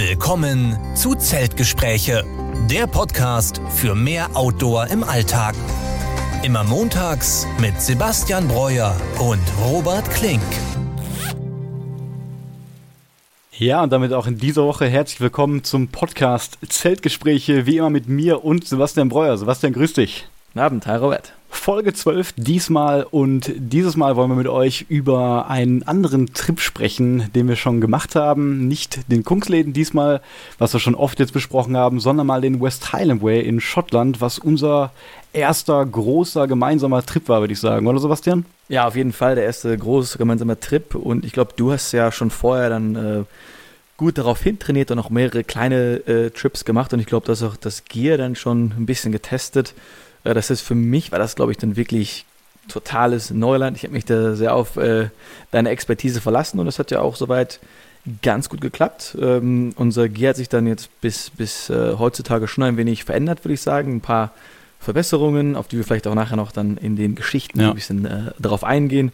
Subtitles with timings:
[0.00, 2.22] Willkommen zu Zeltgespräche,
[2.70, 5.56] der Podcast für mehr Outdoor im Alltag.
[6.44, 10.40] Immer montags mit Sebastian Breuer und Robert Klink.
[13.50, 18.06] Ja, und damit auch in dieser Woche herzlich willkommen zum Podcast Zeltgespräche, wie immer mit
[18.06, 19.36] mir und Sebastian Breuer.
[19.36, 20.28] Sebastian, grüß dich.
[20.52, 21.32] Guten Abend, hi Robert.
[21.50, 27.30] Folge 12 diesmal und dieses Mal wollen wir mit euch über einen anderen Trip sprechen,
[27.34, 28.68] den wir schon gemacht haben.
[28.68, 30.20] Nicht den Kungsläden diesmal,
[30.58, 34.20] was wir schon oft jetzt besprochen haben, sondern mal den West Highland Way in Schottland,
[34.20, 34.92] was unser
[35.32, 38.44] erster großer gemeinsamer Trip war, würde ich sagen, oder Sebastian?
[38.68, 42.12] Ja, auf jeden Fall der erste große gemeinsame Trip und ich glaube, du hast ja
[42.12, 43.24] schon vorher dann äh,
[43.96, 47.56] gut darauf hintrainiert und auch mehrere kleine äh, Trips gemacht und ich glaube, dass auch
[47.56, 49.74] das Gear dann schon ein bisschen getestet.
[50.28, 52.24] Äh, das ist für mich, war das glaube ich dann wirklich
[52.68, 53.76] totales Neuland.
[53.76, 55.08] Ich habe mich da sehr auf äh,
[55.50, 57.60] deine Expertise verlassen und das hat ja auch soweit
[58.22, 59.16] ganz gut geklappt.
[59.20, 63.44] Ähm, unser Gear hat sich dann jetzt bis, bis äh, heutzutage schon ein wenig verändert,
[63.44, 63.96] würde ich sagen.
[63.96, 64.32] Ein paar
[64.80, 67.70] Verbesserungen, auf die wir vielleicht auch nachher noch dann in den Geschichten ja.
[67.70, 69.12] ein bisschen äh, darauf eingehen.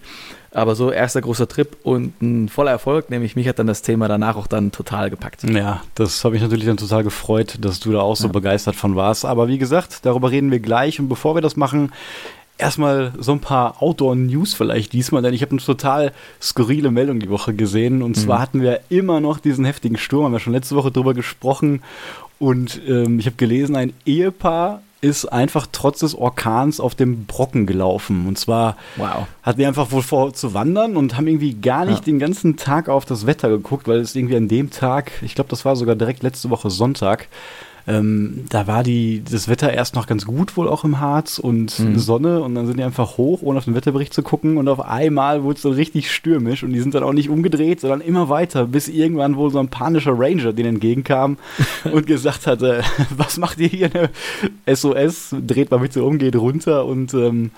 [0.55, 4.07] Aber so erster großer Trip und ein voller Erfolg, nämlich mich hat dann das Thema
[4.07, 5.43] danach auch dann total gepackt.
[5.43, 8.33] Ja, das habe ich natürlich dann total gefreut, dass du da auch so ja.
[8.33, 9.25] begeistert von warst.
[9.25, 11.01] Aber wie gesagt, darüber reden wir gleich.
[11.01, 11.93] Und bevor wir das machen,
[12.57, 17.31] erstmal so ein paar Outdoor-News vielleicht diesmal, denn ich habe eine total skurrile Meldung die
[17.31, 18.03] Woche gesehen.
[18.03, 18.43] Und zwar mhm.
[18.43, 21.83] hatten wir immer noch diesen heftigen Sturm, haben wir schon letzte Woche drüber gesprochen.
[22.39, 27.67] Und ähm, ich habe gelesen, ein Ehepaar ist einfach trotz des Orkans auf dem Brocken
[27.67, 28.27] gelaufen.
[28.27, 29.27] Und zwar wow.
[29.43, 32.05] hatten wir einfach wohl vor zu wandern und haben irgendwie gar nicht ja.
[32.05, 35.51] den ganzen Tag auf das Wetter geguckt, weil es irgendwie an dem Tag, ich glaube,
[35.51, 37.29] das war sogar direkt letzte Woche Sonntag,
[37.87, 41.79] ähm, da war die, das Wetter erst noch ganz gut wohl auch im Harz und
[41.79, 41.99] mhm.
[41.99, 44.81] Sonne und dann sind die einfach hoch, ohne auf den Wetterbericht zu gucken und auf
[44.81, 48.29] einmal wurde es so richtig stürmisch und die sind dann auch nicht umgedreht, sondern immer
[48.31, 51.37] weiter, bis irgendwann wohl so ein panischer Ranger denen entgegenkam
[51.93, 52.83] und gesagt hatte,
[53.17, 53.91] was macht ihr hier?
[54.67, 57.51] SOS, dreht mal bitte um, geht runter und ähm,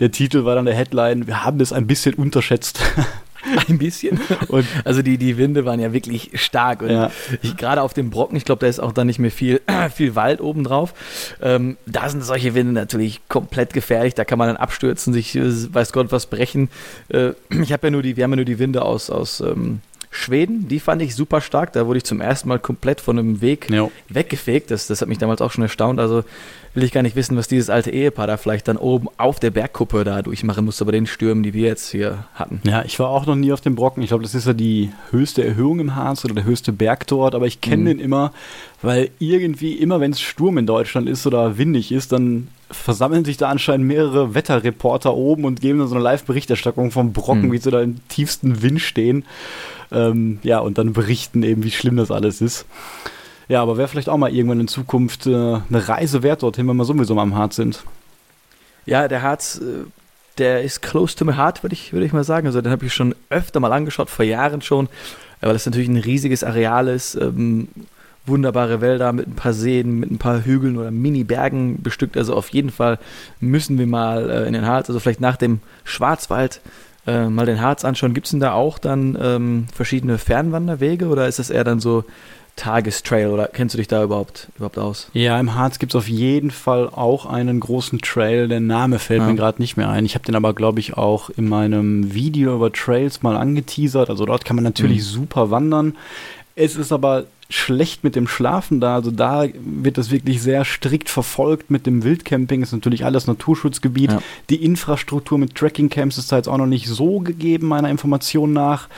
[0.00, 2.80] der Titel war dann der Headline, wir haben es ein bisschen unterschätzt.
[3.68, 4.20] Ein bisschen.
[4.48, 6.82] Und also die, die Winde waren ja wirklich stark.
[6.82, 7.10] Und ja.
[7.56, 9.60] gerade auf dem Brocken, ich glaube, da ist auch dann nicht mehr viel,
[9.94, 10.94] viel Wald obendrauf.
[11.40, 14.14] Ähm, da sind solche Winde natürlich komplett gefährlich.
[14.14, 16.68] Da kann man dann abstürzen, sich äh, weiß Gott was brechen.
[17.08, 17.30] Äh,
[17.62, 19.80] ich habe ja nur die, wir haben ja nur die Winde aus, aus ähm,
[20.10, 21.72] Schweden, die fand ich super stark.
[21.72, 23.90] Da wurde ich zum ersten Mal komplett von einem Weg jo.
[24.08, 24.70] weggefegt.
[24.70, 26.00] Das, das hat mich damals auch schon erstaunt.
[26.00, 26.24] Also
[26.74, 29.50] will ich gar nicht wissen, was dieses alte Ehepaar da vielleicht dann oben auf der
[29.50, 32.60] Bergkuppe da durchmachen musste bei den Stürmen, die wir jetzt hier hatten.
[32.64, 34.02] Ja, ich war auch noch nie auf dem Brocken.
[34.02, 37.34] Ich glaube, das ist ja die höchste Erhöhung im Harz oder der höchste Berg dort,
[37.34, 37.86] aber ich kenne mhm.
[37.86, 38.32] den immer,
[38.82, 43.36] weil irgendwie immer, wenn es Sturm in Deutschland ist oder windig ist, dann versammeln sich
[43.36, 47.52] da anscheinend mehrere Wetterreporter oben und geben dann so eine Live-Berichterstattung vom Brocken, mhm.
[47.52, 49.24] wie sie da im tiefsten Wind stehen.
[49.90, 52.66] Ähm, ja, und dann berichten eben, wie schlimm das alles ist.
[53.48, 56.76] Ja, aber wäre vielleicht auch mal irgendwann in Zukunft äh, eine Reise wert dorthin, wenn
[56.76, 57.82] wir sowieso mal am Harz sind.
[58.84, 59.86] Ja, der Harz, äh,
[60.36, 62.46] der ist close to my heart, würde ich, würd ich mal sagen.
[62.46, 64.88] Also den habe ich schon öfter mal angeschaut, vor Jahren schon,
[65.40, 67.14] weil das natürlich ein riesiges Areal ist.
[67.14, 67.68] Ähm,
[68.28, 72.16] wunderbare Wälder mit ein paar Seen, mit ein paar Hügeln oder Mini-Bergen bestückt.
[72.16, 72.98] Also auf jeden Fall
[73.40, 76.60] müssen wir mal äh, in den Harz, also vielleicht nach dem Schwarzwald
[77.06, 78.14] äh, mal den Harz anschauen.
[78.14, 82.04] Gibt es denn da auch dann ähm, verschiedene Fernwanderwege oder ist das eher dann so
[82.58, 85.08] Tagestrail oder kennst du dich da überhaupt, überhaupt aus?
[85.12, 88.48] Ja, im Harz gibt es auf jeden Fall auch einen großen Trail.
[88.48, 89.26] Der Name fällt ja.
[89.26, 90.04] mir gerade nicht mehr ein.
[90.04, 94.10] Ich habe den aber, glaube ich, auch in meinem Video über Trails mal angeteasert.
[94.10, 95.02] Also dort kann man natürlich mhm.
[95.02, 95.96] super wandern.
[96.60, 98.96] Es ist aber schlecht mit dem Schlafen da.
[98.96, 102.62] Also da wird das wirklich sehr strikt verfolgt mit dem Wildcamping.
[102.62, 104.12] Ist natürlich alles Naturschutzgebiet.
[104.12, 104.22] Ja.
[104.50, 108.88] Die Infrastruktur mit Trekkingcamps ist da jetzt auch noch nicht so gegeben, meiner Information nach.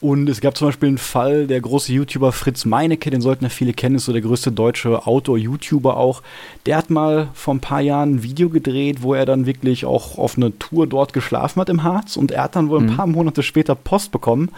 [0.00, 3.50] Und es gab zum Beispiel einen Fall, der große YouTuber Fritz Meinecke, den sollten ja
[3.50, 6.22] viele kennen, ist so der größte deutsche Outdoor-YouTuber auch.
[6.64, 10.16] Der hat mal vor ein paar Jahren ein Video gedreht, wo er dann wirklich auch
[10.16, 12.16] auf eine Tour dort geschlafen hat im Harz.
[12.16, 12.96] Und er hat dann wohl ein mhm.
[12.96, 14.48] paar Monate später Post bekommen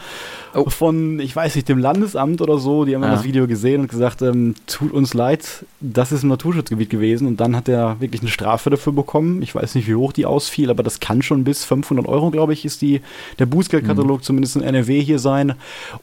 [0.54, 0.70] oh.
[0.70, 2.84] von, ich weiß nicht, dem Landesamt oder so.
[2.84, 3.10] Die haben ja.
[3.10, 7.27] das Video gesehen und gesagt, ähm, tut uns leid, das ist ein Naturschutzgebiet gewesen.
[7.27, 9.42] Und dann hat er wirklich eine Strafe dafür bekommen.
[9.42, 12.53] Ich weiß nicht, wie hoch die ausfiel, aber das kann schon bis 500 Euro, glaube
[12.53, 13.00] ich, ist die,
[13.41, 14.22] der Bußgeldkatalog mhm.
[14.22, 15.55] zumindest in NRW hier sein sein.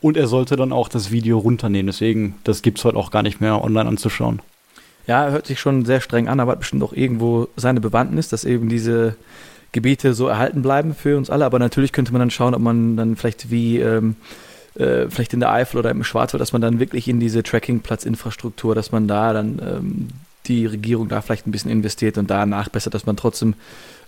[0.02, 1.88] Und er sollte dann auch das Video runternehmen.
[1.88, 4.42] Deswegen, das gibt es heute auch gar nicht mehr online anzuschauen.
[5.08, 8.44] Ja, hört sich schon sehr streng an, aber hat bestimmt auch irgendwo seine Bewandtnis, dass
[8.44, 9.16] eben diese
[9.72, 11.46] Gebiete so erhalten bleiben für uns alle.
[11.46, 14.16] Aber natürlich könnte man dann schauen, ob man dann vielleicht wie ähm,
[14.76, 18.76] äh, vielleicht in der Eifel oder im Schwarzwald, dass man dann wirklich in diese Trackingplatzinfrastruktur,
[18.76, 20.08] dass man da dann ähm,
[20.46, 23.54] die Regierung da vielleicht ein bisschen investiert und danach besser, dass man trotzdem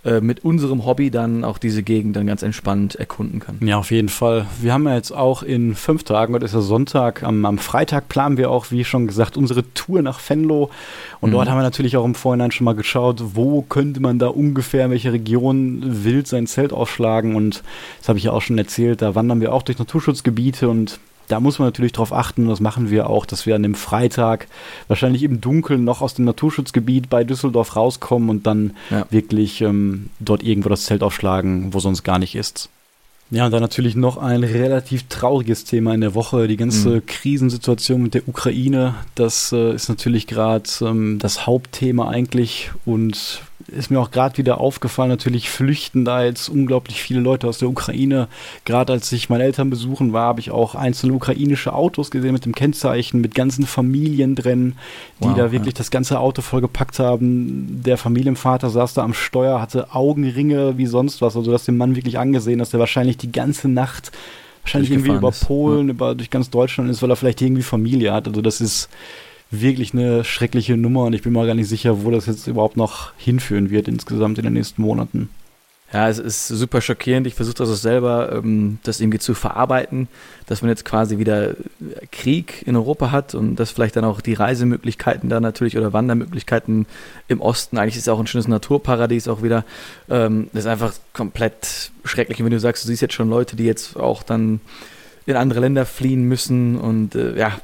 [0.03, 3.59] äh, mit unserem Hobby dann auch diese Gegend dann ganz entspannt erkunden kann.
[3.61, 4.47] Ja, auf jeden Fall.
[4.59, 8.09] Wir haben ja jetzt auch in fünf Tagen, heute ist ja Sonntag, am, am Freitag
[8.09, 10.71] planen wir auch, wie schon gesagt, unsere Tour nach Venlo.
[11.19, 11.33] Und mhm.
[11.33, 14.85] dort haben wir natürlich auch im Vorhinein schon mal geschaut, wo könnte man da ungefähr,
[14.85, 17.35] in welche Region wild sein Zelt aufschlagen.
[17.35, 17.61] Und
[17.99, 20.99] das habe ich ja auch schon erzählt, da wandern wir auch durch Naturschutzgebiete und
[21.31, 24.47] da muss man natürlich darauf achten, das machen wir auch, dass wir an dem Freitag
[24.87, 29.05] wahrscheinlich im Dunkeln noch aus dem Naturschutzgebiet bei Düsseldorf rauskommen und dann ja.
[29.09, 32.69] wirklich ähm, dort irgendwo das Zelt aufschlagen, wo sonst gar nicht ist.
[33.29, 37.05] Ja, und dann natürlich noch ein relativ trauriges Thema in der Woche, die ganze mhm.
[37.05, 38.95] Krisensituation mit der Ukraine.
[39.15, 43.41] Das äh, ist natürlich gerade ähm, das Hauptthema eigentlich und
[43.71, 47.69] ist mir auch gerade wieder aufgefallen, natürlich flüchten da jetzt unglaublich viele Leute aus der
[47.69, 48.27] Ukraine.
[48.65, 52.45] Gerade als ich meine Eltern besuchen war, habe ich auch einzelne ukrainische Autos gesehen mit
[52.45, 54.75] dem Kennzeichen, mit ganzen Familien drin,
[55.19, 55.77] die wow, da wirklich ja.
[55.77, 57.81] das ganze Auto vollgepackt haben.
[57.85, 61.95] Der Familienvater saß da am Steuer, hatte Augenringe wie sonst was, also dass dem Mann
[61.95, 64.11] wirklich angesehen, dass er wahrscheinlich die ganze Nacht
[64.63, 65.93] wahrscheinlich irgendwie über Polen, ja.
[65.93, 68.27] über durch ganz Deutschland ist, weil er vielleicht irgendwie Familie hat.
[68.27, 68.89] Also das ist
[69.51, 72.77] wirklich eine schreckliche Nummer und ich bin mir gar nicht sicher, wo das jetzt überhaupt
[72.77, 75.29] noch hinführen wird insgesamt in den nächsten Monaten.
[75.93, 77.27] Ja, es ist super schockierend.
[77.27, 80.07] Ich versuche das auch selber, ähm, das irgendwie zu verarbeiten,
[80.45, 81.55] dass man jetzt quasi wieder
[82.13, 86.85] Krieg in Europa hat und dass vielleicht dann auch die Reisemöglichkeiten da natürlich oder Wandermöglichkeiten
[87.27, 89.65] im Osten, eigentlich ist es auch ein schönes Naturparadies auch wieder,
[90.09, 92.39] ähm, das ist einfach komplett schrecklich.
[92.39, 94.61] Und wenn du sagst, du siehst jetzt schon Leute, die jetzt auch dann
[95.25, 97.59] in andere Länder fliehen müssen und äh, ja,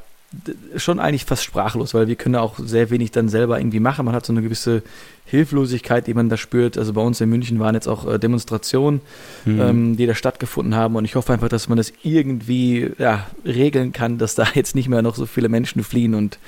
[0.76, 4.06] schon eigentlich fast sprachlos, weil wir können auch sehr wenig dann selber irgendwie machen.
[4.06, 4.84] Man hat so eine gewisse
[5.26, 6.78] Hilflosigkeit, die man da spürt.
[6.78, 9.02] Also bei uns in München waren jetzt auch äh, Demonstrationen,
[9.46, 9.62] mhm.
[9.62, 13.94] ähm, die da stattgefunden haben und ich hoffe einfach, dass man das irgendwie ja, regeln
[13.94, 16.40] kann, dass da jetzt nicht mehr noch so viele Menschen fliehen und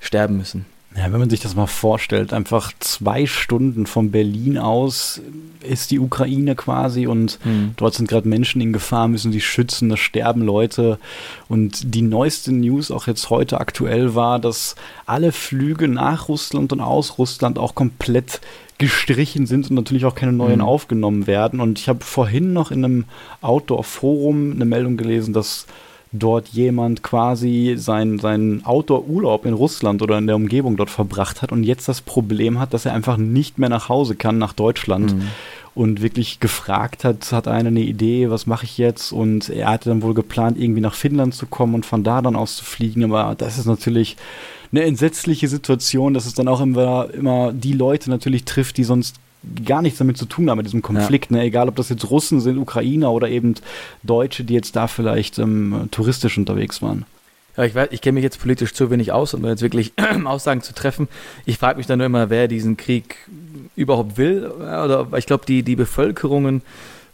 [0.00, 0.64] sterben müssen.
[0.96, 5.20] Ja, wenn man sich das mal vorstellt, einfach zwei Stunden von Berlin aus
[5.62, 7.72] ist die Ukraine quasi und mhm.
[7.76, 10.98] dort sind gerade Menschen in Gefahr, müssen sie schützen, da sterben Leute.
[11.48, 16.80] Und die neueste News auch jetzt heute aktuell war, dass alle Flüge nach Russland und
[16.80, 18.40] aus Russland auch komplett
[18.78, 20.66] gestrichen sind und natürlich auch keine neuen mhm.
[20.66, 21.60] aufgenommen werden.
[21.60, 23.04] Und ich habe vorhin noch in einem
[23.42, 25.66] Outdoor-Forum eine Meldung gelesen, dass
[26.18, 31.52] dort jemand quasi seinen sein Outdoor-Urlaub in Russland oder in der Umgebung dort verbracht hat
[31.52, 35.14] und jetzt das Problem hat, dass er einfach nicht mehr nach Hause kann, nach Deutschland.
[35.14, 35.22] Mhm.
[35.74, 39.12] Und wirklich gefragt hat, hat einer eine Idee, was mache ich jetzt?
[39.12, 42.34] Und er hatte dann wohl geplant, irgendwie nach Finnland zu kommen und von da dann
[42.34, 43.04] aus zu fliegen.
[43.04, 44.16] Aber das ist natürlich
[44.72, 49.16] eine entsetzliche Situation, dass es dann auch immer, immer die Leute natürlich trifft, die sonst
[49.64, 51.30] gar nichts damit zu tun haben mit diesem Konflikt.
[51.30, 51.38] Ja.
[51.38, 51.44] Ne?
[51.44, 53.54] Egal, ob das jetzt Russen sind, Ukrainer oder eben
[54.02, 57.04] Deutsche, die jetzt da vielleicht ähm, touristisch unterwegs waren.
[57.56, 59.92] Ja, ich, ich kenne mich jetzt politisch zu wenig aus, um jetzt wirklich
[60.24, 61.08] Aussagen zu treffen.
[61.46, 63.16] Ich frage mich dann nur immer, wer diesen Krieg
[63.76, 64.46] überhaupt will.
[64.46, 66.62] Oder ich glaube, die, die Bevölkerungen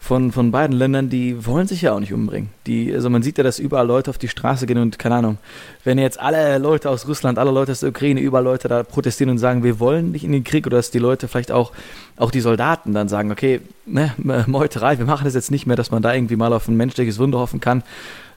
[0.03, 2.51] von, von beiden Ländern, die wollen sich ja auch nicht umbringen.
[2.67, 5.39] Die, also man sieht ja, dass überall Leute auf die Straße gehen und keine Ahnung,
[5.85, 9.31] wenn jetzt alle Leute aus Russland, alle Leute aus der Ukraine, überall Leute da protestieren
[9.31, 11.71] und sagen, wir wollen nicht in den Krieg oder dass die Leute vielleicht auch,
[12.17, 14.13] auch die Soldaten dann sagen, okay, ne,
[14.49, 17.21] Meuterei, wir machen das jetzt nicht mehr, dass man da irgendwie mal auf ein menschliches
[17.21, 17.85] Wunder hoffen kann,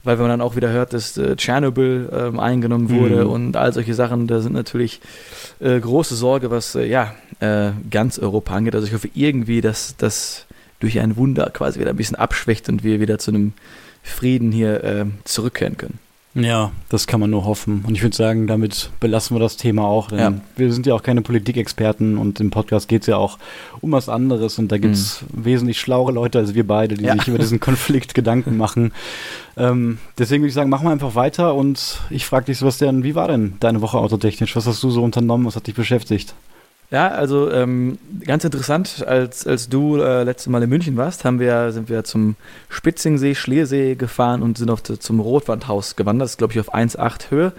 [0.04, 3.30] weil wenn man dann auch wieder hört, dass äh, Tschernobyl äh, eingenommen wurde mhm.
[3.30, 5.00] und all solche Sachen, da sind natürlich
[5.58, 8.76] äh, große Sorge, was äh, ja äh, ganz Europa angeht.
[8.76, 10.45] Also ich hoffe irgendwie, dass das
[10.80, 13.52] durch ein Wunder quasi wieder ein bisschen abschwächt und wir wieder zu einem
[14.02, 15.98] Frieden hier äh, zurückkehren können.
[16.36, 17.82] Ja, das kann man nur hoffen.
[17.86, 20.08] Und ich würde sagen, damit belassen wir das Thema auch.
[20.08, 20.34] Denn ja.
[20.56, 23.38] wir sind ja auch keine Politikexperten und im Podcast geht es ja auch
[23.80, 24.58] um was anderes.
[24.58, 25.46] Und da gibt es mhm.
[25.46, 27.14] wesentlich schlauere Leute als wir beide, die ja.
[27.14, 28.92] sich über diesen Konflikt Gedanken machen.
[29.56, 31.54] Ähm, deswegen würde ich sagen, machen wir einfach weiter.
[31.54, 34.54] Und ich frage dich, Sebastian, wie war denn deine Woche autotechnisch?
[34.56, 35.46] Was hast du so unternommen?
[35.46, 36.34] Was hat dich beschäftigt?
[36.90, 41.40] Ja, also ähm, ganz interessant, als, als du äh, letztes Mal in München warst, haben
[41.40, 42.36] wir, sind wir zum
[42.68, 46.26] Spitzingsee, Schliersee gefahren und sind auf, zum Rotwandhaus gewandert.
[46.26, 47.52] Das ist, glaube ich, auf 1,8 Höhe.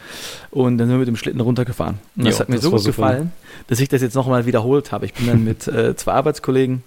[0.50, 2.00] Und dann sind wir mit dem Schlitten runtergefahren.
[2.16, 3.34] Und das jo, hat mir das so gut gefallen,
[3.68, 5.06] dass ich das jetzt nochmal wiederholt habe.
[5.06, 6.84] Ich bin dann mit äh, zwei Arbeitskollegen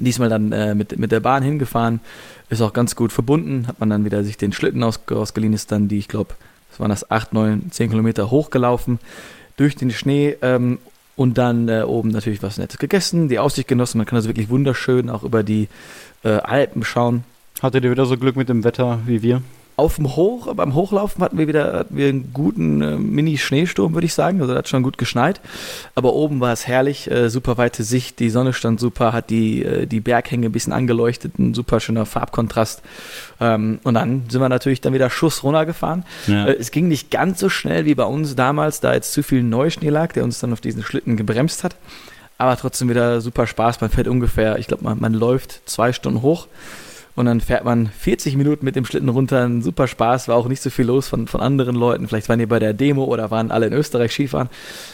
[0.00, 2.00] diesmal dann äh, mit, mit der Bahn hingefahren.
[2.48, 3.66] Ist auch ganz gut verbunden.
[3.66, 6.34] Hat man dann wieder sich den Schlitten aus, ausgeliehen, ist dann die, ich glaube,
[6.70, 8.98] das waren das 8, 9, 10 Kilometer hochgelaufen
[9.58, 10.78] durch den Schnee ähm,
[11.16, 13.98] und dann äh, oben natürlich was Nettes gegessen, die Aussicht genossen.
[13.98, 15.68] Man kann also wirklich wunderschön auch über die
[16.24, 17.24] äh, Alpen schauen.
[17.62, 19.42] Hattet ihr wieder so Glück mit dem Wetter wie wir?
[19.76, 24.04] Auf dem Hoch, beim Hochlaufen hatten wir wieder hatten wir einen guten äh, Mini-Schneesturm, würde
[24.04, 24.40] ich sagen.
[24.40, 25.40] Also hat schon gut geschneit.
[25.94, 29.64] Aber oben war es herrlich, äh, super weite Sicht, die Sonne stand super, hat die,
[29.64, 32.82] äh, die Berghänge ein bisschen angeleuchtet, ein super schöner Farbkontrast.
[33.40, 36.04] Ähm, und dann sind wir natürlich dann wieder Schuss runtergefahren.
[36.26, 36.46] Ja.
[36.46, 39.42] Äh, es ging nicht ganz so schnell wie bei uns damals, da jetzt zu viel
[39.42, 41.76] Neuschnee lag, der uns dann auf diesen Schlitten gebremst hat.
[42.36, 43.80] Aber trotzdem wieder super Spaß.
[43.80, 46.48] Man fährt ungefähr, ich glaube, man, man läuft zwei Stunden hoch
[47.14, 49.44] und dann fährt man 40 Minuten mit dem Schlitten runter.
[49.44, 52.08] Ein super Spaß, war auch nicht so viel los von, von anderen Leuten.
[52.08, 54.48] Vielleicht waren die bei der Demo oder waren alle in Österreich Skifahren.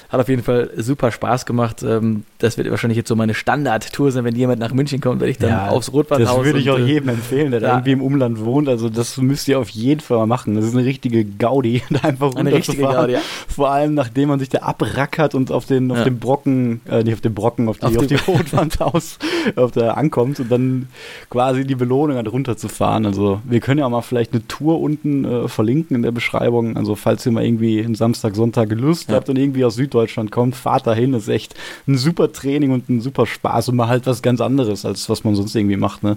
[0.08, 1.82] Hat auf jeden Fall super Spaß gemacht.
[1.82, 4.24] Ähm, das wird wahrscheinlich jetzt so meine Standard-Tour sein.
[4.24, 6.36] Wenn jemand nach München kommt, werde ich dann ja, aufs Rotwandhaus.
[6.36, 8.68] Das würde ich auch äh, jedem empfehlen, der da irgendwie im Umland wohnt.
[8.68, 10.56] Also das müsst ihr auf jeden Fall mal machen.
[10.56, 13.20] Das ist eine richtige Gaudi, da einfach Eine richtige Gaudi, ja.
[13.46, 16.04] Vor allem, nachdem man sich da abrackert und auf den, auf ja.
[16.04, 19.18] den Brocken, äh, nicht auf den Brocken, auf die, auf, auf die Rotwandhaus
[19.56, 20.88] auf der ankommt und dann
[21.30, 23.06] quasi die Belohnung hat runterzufahren.
[23.06, 26.76] Also wir können ja mal vielleicht eine Tour unten äh, verlinken in der Beschreibung.
[26.76, 29.16] Also falls ihr mal irgendwie einen Samstag, Sonntag Lust ja.
[29.16, 31.12] habt und irgendwie aus Süddeutschland kommt, fahrt dahin.
[31.12, 31.54] Das ist echt
[31.86, 35.24] ein super Training und ein super Spaß und mal halt was ganz anderes, als was
[35.24, 36.02] man sonst irgendwie macht.
[36.02, 36.16] Ne?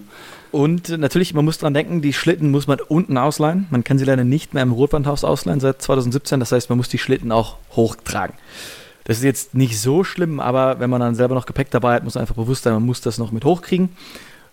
[0.52, 3.68] Und natürlich, man muss dran denken, die Schlitten muss man unten ausleihen.
[3.70, 6.40] Man kann sie leider nicht mehr im Rotwandhaus ausleihen seit 2017.
[6.40, 8.36] Das heißt, man muss die Schlitten auch hochtragen.
[9.04, 12.04] Das ist jetzt nicht so schlimm, aber wenn man dann selber noch Gepäck dabei hat,
[12.04, 13.90] muss man einfach bewusst sein, man muss das noch mit hochkriegen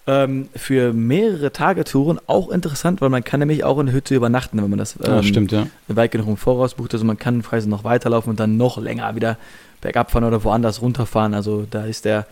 [0.09, 4.61] ähm, für mehrere Tagetouren auch interessant, weil man kann nämlich auch in der Hütte übernachten,
[4.61, 5.67] wenn man das ähm, ja, stimmt, ja.
[5.87, 6.95] weit genug im Voraus bucht.
[6.95, 9.37] Also man kann quasi noch weiterlaufen und dann noch länger wieder
[9.83, 11.35] bergab fahren oder woanders runterfahren.
[11.35, 12.27] Also da ist der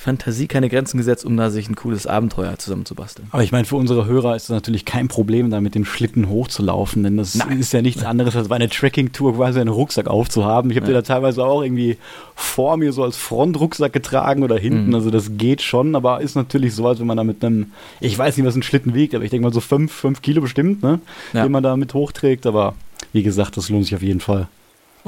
[0.00, 3.26] Fantasie keine Grenzen gesetzt, um da sich ein cooles Abenteuer zusammenzubasteln.
[3.32, 6.28] Aber ich meine, für unsere Hörer ist es natürlich kein Problem, da mit dem Schlitten
[6.28, 7.58] hochzulaufen, denn das Nein.
[7.58, 10.70] ist ja nichts anderes, als bei einer Trekking-Tour quasi einen Rucksack aufzuhaben.
[10.70, 10.92] Ich habe ja.
[10.92, 11.96] den da teilweise auch irgendwie
[12.36, 14.90] vor mir so als Frontrucksack getragen oder hinten.
[14.90, 14.94] Mhm.
[14.94, 18.16] Also das geht schon, aber ist natürlich so, als wenn man da mit einem, ich
[18.16, 20.80] weiß nicht, was ein Schlitten wiegt, aber ich denke mal so fünf, fünf Kilo bestimmt,
[20.80, 21.00] ne?
[21.32, 21.42] Ja.
[21.42, 22.46] Den man da mit hochträgt.
[22.46, 22.76] Aber
[23.12, 24.46] wie gesagt, das lohnt sich auf jeden Fall.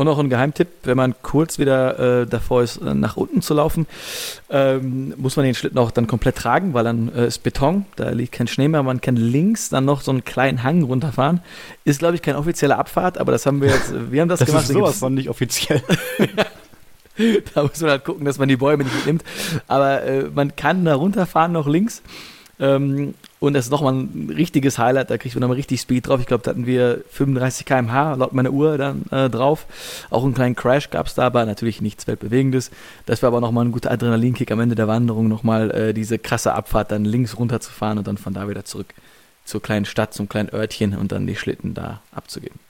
[0.00, 3.52] Und noch ein Geheimtipp, wenn man kurz wieder äh, davor ist, äh, nach unten zu
[3.52, 3.86] laufen,
[4.48, 8.08] ähm, muss man den Schlitten auch dann komplett tragen, weil dann äh, ist Beton, da
[8.08, 8.82] liegt kein Schnee mehr.
[8.82, 11.42] Man kann links dann noch so einen kleinen Hang runterfahren.
[11.84, 14.46] Ist, glaube ich, keine offizielle Abfahrt, aber das haben wir jetzt, wir haben das, das
[14.46, 14.62] gemacht.
[14.62, 15.82] Das ist sowas von nicht offiziell.
[17.54, 19.22] da muss man halt gucken, dass man die Bäume nicht mitnimmt.
[19.68, 22.00] Aber äh, man kann da runterfahren noch links.
[22.58, 26.20] Ähm, und das ist nochmal ein richtiges Highlight, da kriegt man nochmal richtig Speed drauf.
[26.20, 29.64] Ich glaube, da hatten wir 35 km/h laut meiner Uhr dann äh, drauf.
[30.10, 32.70] Auch einen kleinen Crash gab es da, aber natürlich nichts Weltbewegendes.
[33.06, 36.52] Das war aber nochmal ein guter Adrenalinkick am Ende der Wanderung, nochmal äh, diese krasse
[36.52, 38.92] Abfahrt dann links runter zu fahren und dann von da wieder zurück
[39.46, 42.60] zur kleinen Stadt, zum kleinen Örtchen und dann die Schlitten da abzugeben.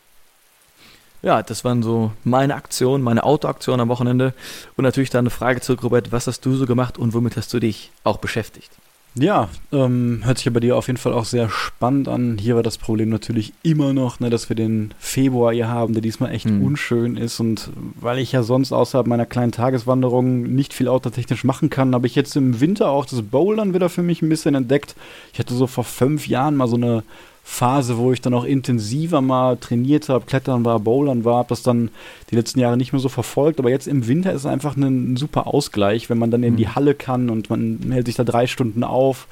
[1.23, 4.35] Ja, das waren so meine Aktionen, meine Autoaktionen am Wochenende.
[4.77, 7.53] Und natürlich dann eine Frage zurück, Robert, was hast du so gemacht und womit hast
[7.53, 8.71] du dich auch beschäftigt?
[9.14, 12.38] Ja, ähm, hört sich bei dir auf jeden Fall auch sehr spannend an.
[12.38, 16.02] Hier war das Problem natürlich immer noch, ne, dass wir den Februar hier haben, der
[16.02, 16.62] diesmal echt mhm.
[16.62, 17.40] unschön ist.
[17.40, 22.07] Und weil ich ja sonst außerhalb meiner kleinen Tageswanderung nicht viel autotechnisch machen kann, habe
[22.07, 24.95] ich jetzt im Winter auch das Bouldern wieder für mich ein bisschen entdeckt.
[25.33, 27.02] Ich hatte so vor fünf Jahren mal so eine
[27.50, 31.62] Phase, wo ich dann auch intensiver mal trainiert habe, Klettern war, Bowlern war, habe das
[31.62, 31.90] dann
[32.30, 33.59] die letzten Jahre nicht mehr so verfolgt.
[33.59, 36.57] Aber jetzt im Winter ist es einfach ein, ein super Ausgleich, wenn man dann in
[36.57, 36.75] die mhm.
[36.76, 39.26] Halle kann und man hält sich da drei Stunden auf.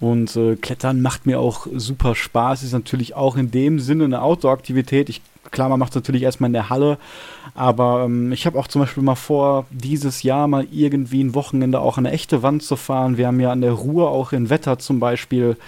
[0.00, 4.22] Und äh, Klettern macht mir auch super Spaß, ist natürlich auch in dem Sinne eine
[4.22, 5.10] Outdoor-Aktivität.
[5.10, 6.96] Ich, klar, man macht es natürlich erstmal in der Halle,
[7.54, 11.80] aber ähm, ich habe auch zum Beispiel mal vor, dieses Jahr mal irgendwie ein Wochenende
[11.80, 13.18] auch an eine echte Wand zu fahren.
[13.18, 15.58] Wir haben ja an der Ruhr auch in Wetter zum Beispiel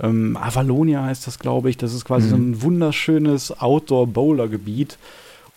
[0.00, 1.76] ähm, Avalonia heißt das, glaube ich.
[1.76, 2.30] Das ist quasi mhm.
[2.30, 4.98] so ein wunderschönes Outdoor-Bowler-Gebiet.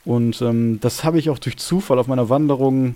[0.06, 2.96] Und ähm, das habe ich auch durch Zufall auf meiner Wanderung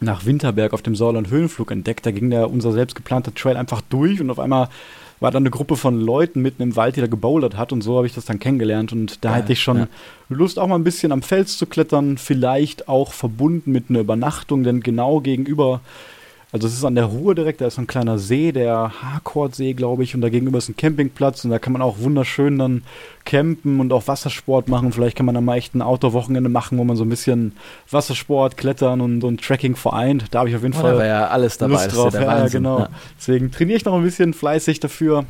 [0.00, 2.04] nach Winterberg auf dem Sauerland Höhenflug entdeckt.
[2.04, 4.68] Da ging der unser selbst geplanter Trail einfach durch und auf einmal
[5.18, 7.96] war da eine Gruppe von Leuten mitten im Wald, die da gebouldert hat und so
[7.96, 9.88] habe ich das dann kennengelernt und da ja, hätte ich schon ja.
[10.28, 14.62] Lust auch mal ein bisschen am Fels zu klettern, vielleicht auch verbunden mit einer Übernachtung,
[14.62, 15.80] denn genau gegenüber
[16.52, 19.72] also es ist an der Ruhr direkt, da ist so ein kleiner See, der Harcourt-See,
[19.72, 22.82] glaube ich, und da gegenüber ist ein Campingplatz und da kann man auch wunderschön dann
[23.24, 24.92] campen und auch Wassersport machen.
[24.92, 27.56] Vielleicht kann man dann mal echt ein Outdoor-Wochenende machen, wo man so ein bisschen
[27.90, 30.26] Wassersport, Klettern und, und Trekking vereint.
[30.30, 32.14] Da habe ich auf jeden oh, Fall da ja alles dabei, Lust drauf.
[32.14, 32.78] Ja, ja, genau.
[32.78, 32.88] Ja.
[33.18, 35.24] Deswegen trainiere ich noch ein bisschen fleißig dafür.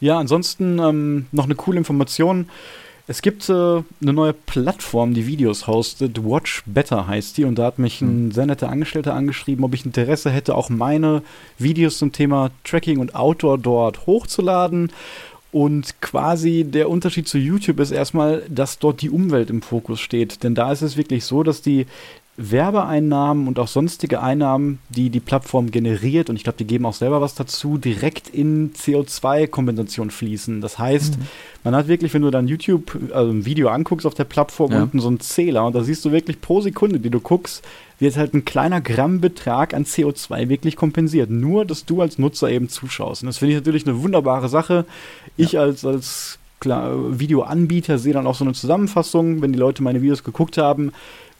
[0.00, 2.48] Ja, ansonsten ähm, noch eine coole Information.
[3.08, 6.24] Es gibt äh, eine neue Plattform, die Videos hostet.
[6.24, 7.44] Watch Better heißt die.
[7.44, 8.32] Und da hat mich ein hm.
[8.32, 11.22] sehr netter Angestellter angeschrieben, ob ich Interesse hätte, auch meine
[11.58, 14.92] Videos zum Thema Tracking und Outdoor dort hochzuladen.
[15.50, 20.42] Und quasi der Unterschied zu YouTube ist erstmal, dass dort die Umwelt im Fokus steht.
[20.42, 21.86] Denn da ist es wirklich so, dass die
[22.38, 26.94] Werbeeinnahmen und auch sonstige Einnahmen, die die Plattform generiert, und ich glaube, die geben auch
[26.94, 30.62] selber was dazu, direkt in CO2-Kompensation fließen.
[30.62, 31.24] Das heißt, mhm.
[31.62, 34.82] man hat wirklich, wenn du dann YouTube, also ein Video anguckst auf der Plattform, ja.
[34.82, 37.62] unten so einen Zähler und da siehst du wirklich pro Sekunde, die du guckst,
[37.98, 41.28] wird halt ein kleiner Grammbetrag an CO2 wirklich kompensiert.
[41.28, 43.22] Nur, dass du als Nutzer eben zuschaust.
[43.22, 44.86] Und das finde ich natürlich eine wunderbare Sache.
[45.36, 45.60] Ich ja.
[45.60, 50.58] als, als Videoanbieter sehe dann auch so eine Zusammenfassung, wenn die Leute meine Videos geguckt
[50.58, 50.92] haben,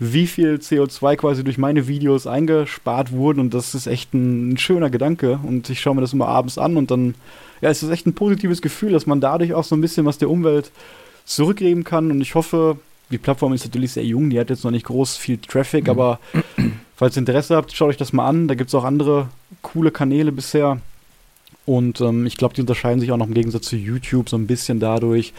[0.04, 3.38] wie viel CO2 quasi durch meine Videos eingespart wurden.
[3.38, 5.38] Und das ist echt ein, ein schöner Gedanke.
[5.44, 7.14] Und ich schaue mir das immer abends an und dann,
[7.61, 10.18] ja, es ist echt ein positives Gefühl, dass man dadurch auch so ein bisschen was
[10.18, 10.73] der Umwelt
[11.25, 12.11] zurückgeben kann.
[12.11, 12.78] Und ich hoffe,
[13.12, 15.90] die Plattform ist natürlich sehr jung, die hat jetzt noch nicht groß viel Traffic, mhm.
[15.90, 16.18] aber
[16.97, 18.49] falls ihr Interesse habt, schaut euch das mal an.
[18.49, 19.28] Da gibt es auch andere
[19.61, 20.80] coole Kanäle bisher.
[21.64, 24.49] Und ähm, ich glaube, die unterscheiden sich auch noch im Gegensatz zu YouTube so ein
[24.49, 25.32] bisschen dadurch,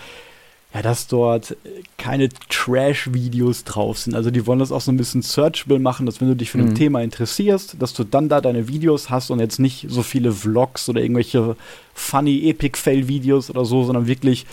[0.74, 1.56] ja, dass dort
[1.98, 4.16] keine Trash-Videos drauf sind.
[4.16, 6.58] Also die wollen das auch so ein bisschen searchable machen, dass wenn du dich für
[6.58, 6.76] ein mhm.
[6.76, 10.90] Thema interessierst, dass du dann da deine Videos hast und jetzt nicht so viele Vlogs
[10.90, 11.56] oder irgendwelche
[11.94, 14.48] funny Epic-Fail-Videos oder so, sondern wirklich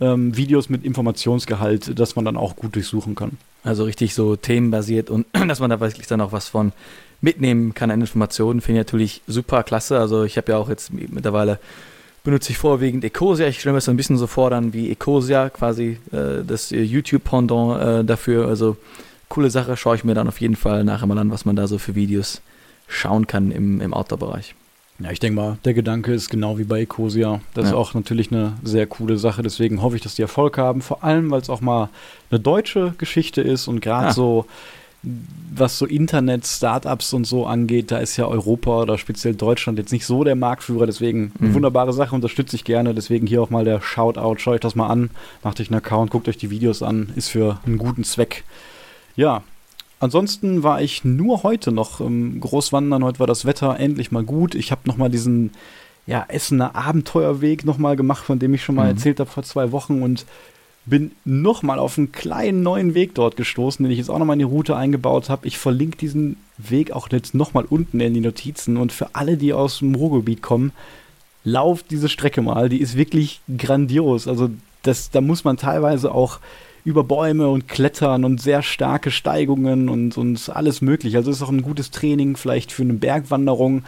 [0.00, 3.32] ähm, Videos mit Informationsgehalt, dass man dann auch gut durchsuchen kann.
[3.64, 6.72] Also richtig so themenbasiert und dass man da wirklich dann auch was von
[7.20, 9.98] mitnehmen kann an Informationen, finde ich natürlich super klasse.
[9.98, 11.58] Also ich habe ja auch jetzt mittlerweile
[12.24, 13.46] benutze ich vorwiegend Ecosia.
[13.46, 16.70] Ich stelle mir das so ein bisschen so vor, dann wie Ecosia, quasi äh, das
[16.70, 18.48] YouTube-Pendant äh, dafür.
[18.48, 18.76] Also
[19.28, 21.68] coole Sache, schaue ich mir dann auf jeden Fall nachher mal an, was man da
[21.68, 22.40] so für Videos
[22.88, 24.54] schauen kann im, im Outdoor-Bereich.
[25.00, 27.40] Ja, ich denke mal, der Gedanke ist genau wie bei Ecosia.
[27.52, 27.70] Das ja.
[27.70, 29.42] ist auch natürlich eine sehr coole Sache.
[29.42, 30.82] Deswegen hoffe ich, dass die Erfolg haben.
[30.82, 31.90] Vor allem, weil es auch mal
[32.30, 34.12] eine deutsche Geschichte ist und gerade ja.
[34.12, 34.46] so
[35.56, 40.06] was so Internet-Startups und so angeht, da ist ja Europa oder speziell Deutschland jetzt nicht
[40.06, 41.54] so der Marktführer, deswegen eine mhm.
[41.54, 42.94] wunderbare Sache, unterstütze ich gerne.
[42.94, 45.10] Deswegen hier auch mal der Shoutout, schaut euch das mal an,
[45.42, 48.44] macht euch einen Account, guckt euch die Videos an, ist für einen guten Zweck.
[49.16, 49.42] Ja,
[50.00, 54.54] ansonsten war ich nur heute noch im Großwandern, heute war das Wetter endlich mal gut.
[54.54, 55.52] Ich habe nochmal diesen
[56.06, 58.96] ja, Essener Abenteuerweg nochmal gemacht, von dem ich schon mal mhm.
[58.96, 60.26] erzählt habe vor zwei Wochen und
[60.86, 64.40] bin nochmal auf einen kleinen neuen Weg dort gestoßen, den ich jetzt auch nochmal in
[64.40, 65.46] die Route eingebaut habe.
[65.46, 68.76] Ich verlinke diesen Weg auch jetzt nochmal unten in die Notizen.
[68.76, 70.72] Und für alle, die aus dem Ruhrgebiet kommen,
[71.42, 72.68] lauft diese Strecke mal.
[72.68, 74.28] Die ist wirklich grandios.
[74.28, 74.50] Also
[74.82, 76.38] das, da muss man teilweise auch
[76.84, 81.16] über Bäume und klettern und sehr starke Steigungen und, und alles möglich.
[81.16, 83.84] Also ist auch ein gutes Training vielleicht für eine Bergwanderung.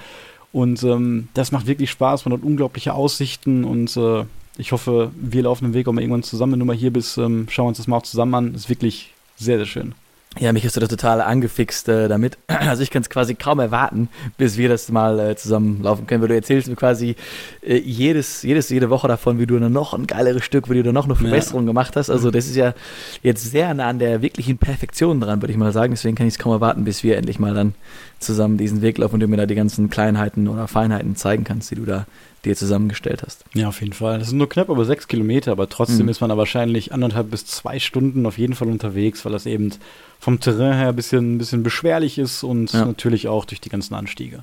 [0.53, 2.25] Und ähm, das macht wirklich Spaß.
[2.25, 4.25] Man hat unglaubliche Aussichten und äh,
[4.59, 6.53] ich hoffe, wir laufen den Weg auch mal irgendwann zusammen.
[6.53, 8.55] Wenn du mal hier bist, ähm, schauen wir uns das mal auch zusammen an.
[8.55, 9.95] Ist wirklich sehr, sehr schön.
[10.39, 12.39] Ja, mich hast du da total angefixt äh, damit.
[12.67, 16.21] Also ich kann es quasi kaum erwarten, bis wir das mal äh, zusammen laufen können,
[16.21, 17.15] weil du erzählst mir quasi
[17.63, 20.83] äh, jedes, jedes, jede Woche davon, wie du dann noch ein geileres Stück, wie du
[20.83, 21.69] dann noch eine Verbesserung ja.
[21.69, 22.11] gemacht hast.
[22.11, 22.75] Also das ist ja
[23.23, 25.93] jetzt sehr nah an der wirklichen Perfektion dran, würde ich mal sagen.
[25.93, 27.75] Deswegen kann ich es kaum erwarten, bis wir endlich mal dann
[28.19, 31.71] zusammen diesen Weg laufen und du mir da die ganzen Kleinheiten oder Feinheiten zeigen kannst,
[31.71, 32.07] die du da
[32.47, 33.45] dir zusammengestellt hast.
[33.55, 34.19] Ja, auf jeden Fall.
[34.19, 36.09] Das sind nur knapp über sechs Kilometer, aber trotzdem mhm.
[36.11, 39.73] ist man da wahrscheinlich anderthalb bis zwei Stunden auf jeden Fall unterwegs, weil das eben
[40.19, 42.85] vom Terrain her ein bisschen, ein bisschen beschwerlich ist und ja.
[42.85, 44.43] natürlich auch durch die ganzen Anstiege.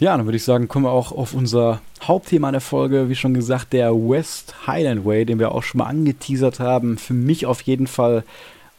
[0.00, 3.10] Ja, dann würde ich sagen, kommen wir auch auf unser Hauptthema der Folge.
[3.10, 6.96] Wie schon gesagt, der West Highland Way, den wir auch schon mal angeteasert haben.
[6.96, 8.24] Für mich auf jeden Fall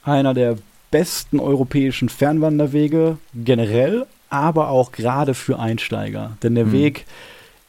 [0.04, 0.58] einer der
[0.90, 6.38] besten europäischen Fernwanderwege generell, aber auch gerade für Einsteiger.
[6.42, 6.72] Denn der mhm.
[6.72, 7.06] Weg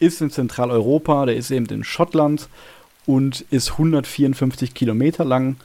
[0.03, 2.49] ist in Zentraleuropa, der ist eben in Schottland
[3.07, 5.57] und ist 154 Kilometer lang.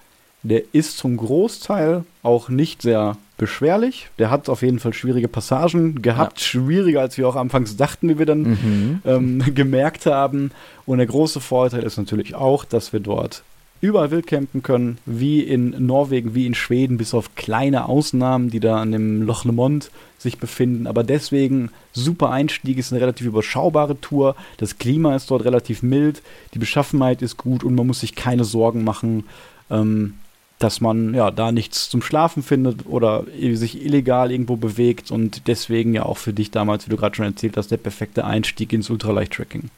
[0.44, 4.10] Der ist zum Großteil auch nicht sehr beschwerlich.
[4.20, 6.46] Der hat auf jeden Fall schwierige Passagen gehabt, ja.
[6.46, 9.02] schwieriger als wir auch anfangs dachten, wie wir dann mhm.
[9.06, 10.52] ähm, gemerkt haben.
[10.86, 13.44] Und der große Vorteil ist natürlich auch, dass wir dort
[13.82, 18.60] überall wild campen können, wie in Norwegen, wie in Schweden, bis auf kleine Ausnahmen, die
[18.60, 20.88] da an dem Loch Lomond sich befinden.
[20.88, 24.36] Aber deswegen super Einstieg, ist eine relativ überschaubare Tour.
[24.58, 26.22] Das Klima ist dort relativ mild,
[26.54, 29.26] die Beschaffenheit ist gut und man muss sich keine Sorgen machen,
[29.70, 30.16] ähm,
[30.60, 35.94] dass man ja da nichts zum Schlafen findet oder sich illegal irgendwo bewegt und deswegen
[35.94, 38.90] ja auch für dich damals, wie du gerade schon erzählt hast, der perfekte Einstieg ins
[38.90, 39.70] Ultraleicht-Tracking.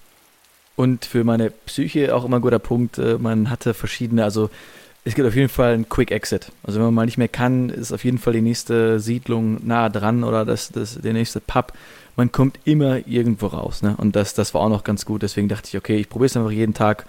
[0.80, 4.50] Und für meine Psyche auch immer ein guter Punkt, äh, man hatte verschiedene, also
[5.04, 6.54] es gibt auf jeden Fall einen Quick Exit.
[6.63, 9.89] Also wenn man mal nicht mehr kann, ist auf jeden Fall die nächste Siedlung nah
[9.89, 11.74] dran oder das, das, der nächste Pub.
[12.15, 13.82] Man kommt immer irgendwo raus.
[13.82, 13.94] Ne?
[13.98, 15.22] Und das, das war auch noch ganz gut.
[15.22, 17.06] Deswegen dachte ich, okay, ich probiere es einfach jeden Tag,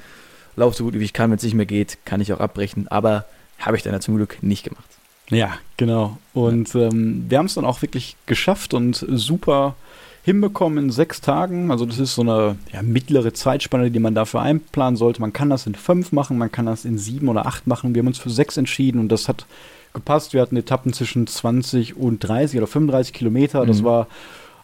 [0.56, 1.30] laufe so gut wie ich kann.
[1.30, 2.88] Wenn es nicht mehr geht, kann ich auch abbrechen.
[2.88, 3.24] Aber
[3.60, 4.82] habe ich dann ja zum Glück nicht gemacht.
[5.28, 6.18] Ja, genau.
[6.34, 6.88] Und ja.
[6.88, 9.76] ähm, wir haben es dann auch wirklich geschafft und super
[10.22, 11.70] hinbekommen in sechs Tagen.
[11.70, 15.20] Also das ist so eine ja, mittlere Zeitspanne, die man dafür einplanen sollte.
[15.20, 17.94] Man kann das in fünf machen, man kann das in sieben oder acht machen.
[17.94, 19.46] Wir haben uns für sechs entschieden und das hat
[19.94, 20.34] gepasst.
[20.34, 23.64] Wir hatten Etappen zwischen 20 und 30 oder 35 Kilometer.
[23.66, 23.86] Das mhm.
[23.86, 24.06] war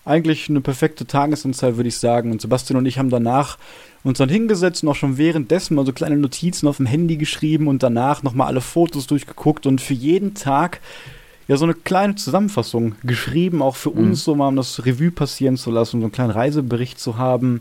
[0.05, 2.31] eigentlich eine perfekte Tagesanzahl, würde ich sagen.
[2.31, 3.59] Und Sebastian und ich haben danach
[4.05, 7.67] uns dann hingesetzt und auch schon währenddessen mal so kleine Notizen auf dem Handy geschrieben
[7.67, 10.81] und danach nochmal alle Fotos durchgeguckt und für jeden Tag
[11.49, 13.99] ja so eine kleine Zusammenfassung geschrieben, auch für mhm.
[13.99, 17.61] uns, so mal um das Revue passieren zu lassen, so einen kleinen Reisebericht zu haben.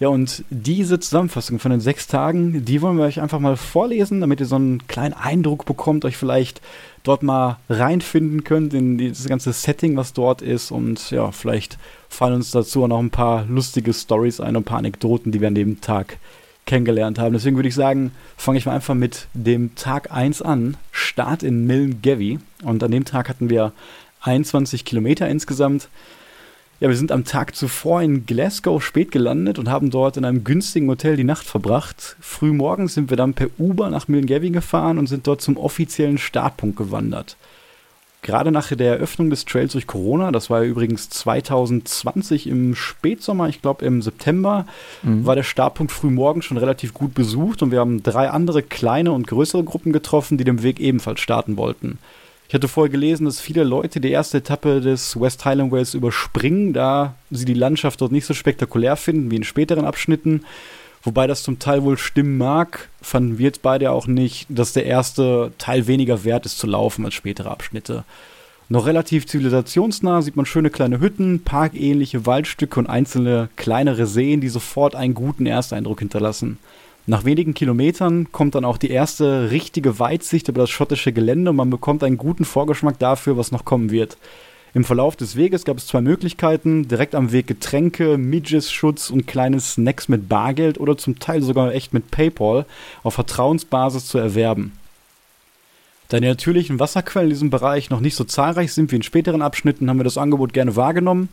[0.00, 4.20] Ja, und diese Zusammenfassung von den sechs Tagen, die wollen wir euch einfach mal vorlesen,
[4.20, 6.60] damit ihr so einen kleinen Eindruck bekommt, euch vielleicht
[7.04, 10.72] dort mal reinfinden könnt in dieses ganze Setting, was dort ist.
[10.72, 14.78] Und ja, vielleicht fallen uns dazu auch noch ein paar lustige Stories ein, ein paar
[14.78, 16.18] Anekdoten, die wir an dem Tag
[16.66, 17.32] kennengelernt haben.
[17.32, 20.76] Deswegen würde ich sagen, fange ich mal einfach mit dem Tag 1 an.
[20.90, 22.40] Start in Milngavie.
[22.62, 23.72] Und an dem Tag hatten wir
[24.22, 25.88] 21 Kilometer insgesamt.
[26.80, 30.42] Ja, wir sind am Tag zuvor in Glasgow spät gelandet und haben dort in einem
[30.42, 32.16] günstigen Hotel die Nacht verbracht.
[32.20, 36.76] Frühmorgens sind wir dann per Uber nach Milngavie gefahren und sind dort zum offiziellen Startpunkt
[36.76, 37.36] gewandert.
[38.22, 43.48] Gerade nach der Eröffnung des Trails durch Corona, das war ja übrigens 2020 im Spätsommer,
[43.48, 44.66] ich glaube im September,
[45.02, 45.26] mhm.
[45.26, 49.26] war der Startpunkt frühmorgens schon relativ gut besucht und wir haben drei andere kleine und
[49.26, 51.98] größere Gruppen getroffen, die den Weg ebenfalls starten wollten.
[52.52, 56.74] Ich hatte vorher gelesen, dass viele Leute die erste Etappe des West Highland Wales überspringen,
[56.74, 60.44] da sie die Landschaft dort nicht so spektakulär finden wie in späteren Abschnitten.
[61.02, 64.84] Wobei das zum Teil wohl stimmen mag, fanden wir jetzt beide auch nicht, dass der
[64.84, 68.04] erste Teil weniger wert ist zu laufen als spätere Abschnitte.
[68.68, 74.50] Noch relativ zivilisationsnah sieht man schöne kleine Hütten, parkähnliche Waldstücke und einzelne kleinere Seen, die
[74.50, 76.58] sofort einen guten Ersteindruck hinterlassen.
[77.06, 81.56] Nach wenigen Kilometern kommt dann auch die erste richtige Weitsicht über das schottische Gelände und
[81.56, 84.16] man bekommt einen guten Vorgeschmack dafür, was noch kommen wird.
[84.72, 89.58] Im Verlauf des Weges gab es zwei Möglichkeiten: direkt am Weg Getränke, Midges-Schutz und kleine
[89.58, 92.66] Snacks mit Bargeld oder zum Teil sogar echt mit PayPal
[93.02, 94.72] auf Vertrauensbasis zu erwerben.
[96.12, 99.40] Da die natürlichen Wasserquellen in diesem Bereich noch nicht so zahlreich sind wie in späteren
[99.40, 101.30] Abschnitten, haben wir das Angebot gerne wahrgenommen.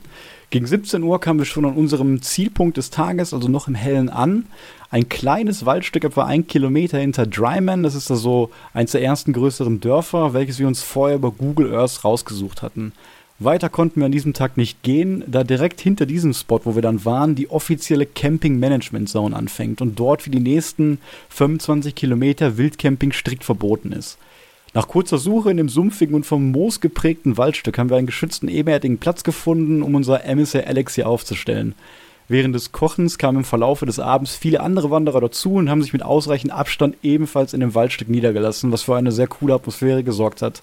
[0.52, 4.08] Gegen 17 Uhr kamen wir schon an unserem Zielpunkt des Tages, also noch im Hellen
[4.08, 4.46] an.
[4.90, 7.84] Ein kleines Waldstück, etwa ein Kilometer hinter Dryman.
[7.84, 12.06] Das ist also eins der ersten größeren Dörfer, welches wir uns vorher über Google Earth
[12.06, 12.94] rausgesucht hatten.
[13.38, 16.82] Weiter konnten wir an diesem Tag nicht gehen, da direkt hinter diesem Spot, wo wir
[16.82, 22.58] dann waren, die offizielle Camping Management Zone anfängt und dort für die nächsten 25 Kilometer
[22.58, 24.18] Wildcamping strikt verboten ist.
[24.74, 28.48] Nach kurzer Suche in dem sumpfigen und vom Moos geprägten Waldstück haben wir einen geschützten
[28.48, 31.74] ebenerdigen Platz gefunden, um unser Emissary Alex hier aufzustellen.
[32.28, 35.94] Während des Kochens kamen im Verlaufe des Abends viele andere Wanderer dazu und haben sich
[35.94, 40.44] mit ausreichend Abstand ebenfalls in dem Waldstück niedergelassen, was für eine sehr coole Atmosphäre gesorgt
[40.44, 40.62] hat.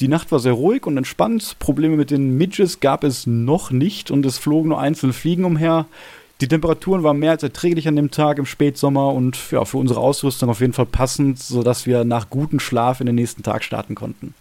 [0.00, 1.56] Die Nacht war sehr ruhig und entspannt.
[1.58, 5.86] Probleme mit den Midges gab es noch nicht und es flogen nur einzelne Fliegen umher.
[6.40, 10.00] Die Temperaturen waren mehr als erträglich an dem Tag im Spätsommer und ja, für unsere
[10.00, 13.94] Ausrüstung auf jeden Fall passend, sodass wir nach gutem Schlaf in den nächsten Tag starten
[13.94, 14.34] konnten.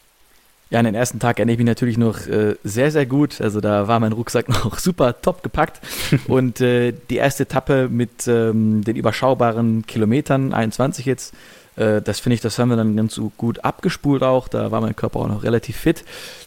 [0.69, 3.41] Ja, an den ersten Tag erinnere ich mich natürlich noch äh, sehr, sehr gut.
[3.41, 5.81] Also da war mein Rucksack noch super top gepackt.
[6.27, 11.33] und äh, die erste Etappe mit ähm, den überschaubaren Kilometern, 21 jetzt,
[11.75, 14.47] äh, das finde ich, das haben wir dann ganz gut abgespult auch.
[14.47, 16.05] Da war mein Körper auch noch relativ fit.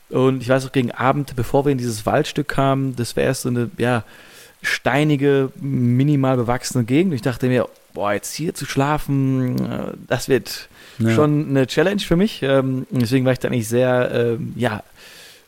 [0.08, 3.42] Und ich weiß auch gegen Abend, bevor wir in dieses Waldstück kamen, das wäre erst
[3.42, 4.04] so eine, ja,
[4.62, 7.12] steinige, minimal bewachsene Gegend.
[7.14, 11.10] Ich dachte mir, boah, jetzt hier zu schlafen, äh, das wird ja.
[11.10, 12.42] schon eine Challenge für mich.
[12.42, 14.82] Ähm, deswegen war ich da eigentlich sehr, ähm, ja,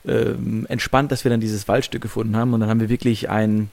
[0.07, 2.53] ähm, entspannt, dass wir dann dieses Waldstück gefunden haben.
[2.53, 3.71] Und dann haben wir wirklich einen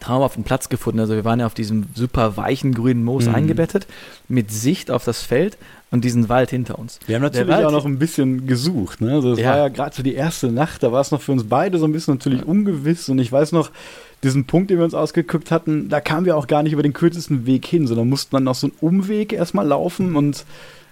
[0.00, 1.00] traumhaften Platz gefunden.
[1.00, 3.34] Also wir waren ja auf diesem super weichen grünen Moos mhm.
[3.34, 3.86] eingebettet,
[4.28, 5.56] mit Sicht auf das Feld
[5.90, 6.98] und diesen Wald hinter uns.
[7.06, 9.00] Wir haben natürlich auch noch ein bisschen gesucht.
[9.00, 9.12] Ne?
[9.12, 9.50] Also es ja.
[9.50, 11.86] war ja gerade so die erste Nacht, da war es noch für uns beide so
[11.86, 13.08] ein bisschen natürlich ungewiss.
[13.08, 13.70] Und ich weiß noch,
[14.22, 16.92] diesen Punkt, den wir uns ausgeguckt hatten, da kamen wir auch gar nicht über den
[16.92, 20.44] kürzesten Weg hin, sondern mussten dann noch so einen Umweg erstmal laufen und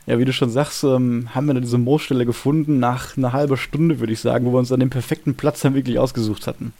[0.06, 3.56] ja, wie du schon sagst, ähm, haben wir dann diese Moosstelle gefunden nach einer halben
[3.56, 6.74] Stunde, würde ich sagen, wo wir uns dann den perfekten Platz dann wirklich ausgesucht hatten.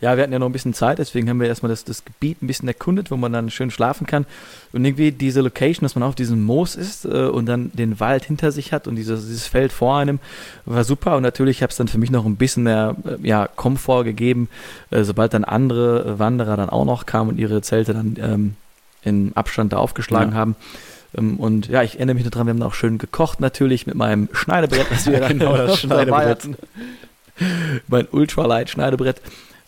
[0.00, 2.42] Ja, wir hatten ja noch ein bisschen Zeit, deswegen haben wir erstmal das, das Gebiet
[2.42, 4.24] ein bisschen erkundet, wo man dann schön schlafen kann.
[4.72, 8.24] Und irgendwie diese Location, dass man auf diesem Moos ist äh, und dann den Wald
[8.24, 10.18] hinter sich hat und dieses, dieses Feld vor einem,
[10.64, 11.16] war super.
[11.16, 14.48] Und natürlich habe es dann für mich noch ein bisschen mehr äh, ja, Komfort gegeben,
[14.90, 18.54] äh, sobald dann andere Wanderer dann auch noch kamen und ihre Zelte dann ähm,
[19.02, 20.38] im Abstand da aufgeschlagen ja.
[20.38, 20.56] haben.
[21.16, 24.30] Ähm, und ja, ich erinnere mich daran, wir haben auch schön gekocht natürlich mit meinem
[24.32, 26.48] Schneidebrett, was wir genau das Schneidebrett.
[27.88, 29.20] mein Ultralight Schneidebrett.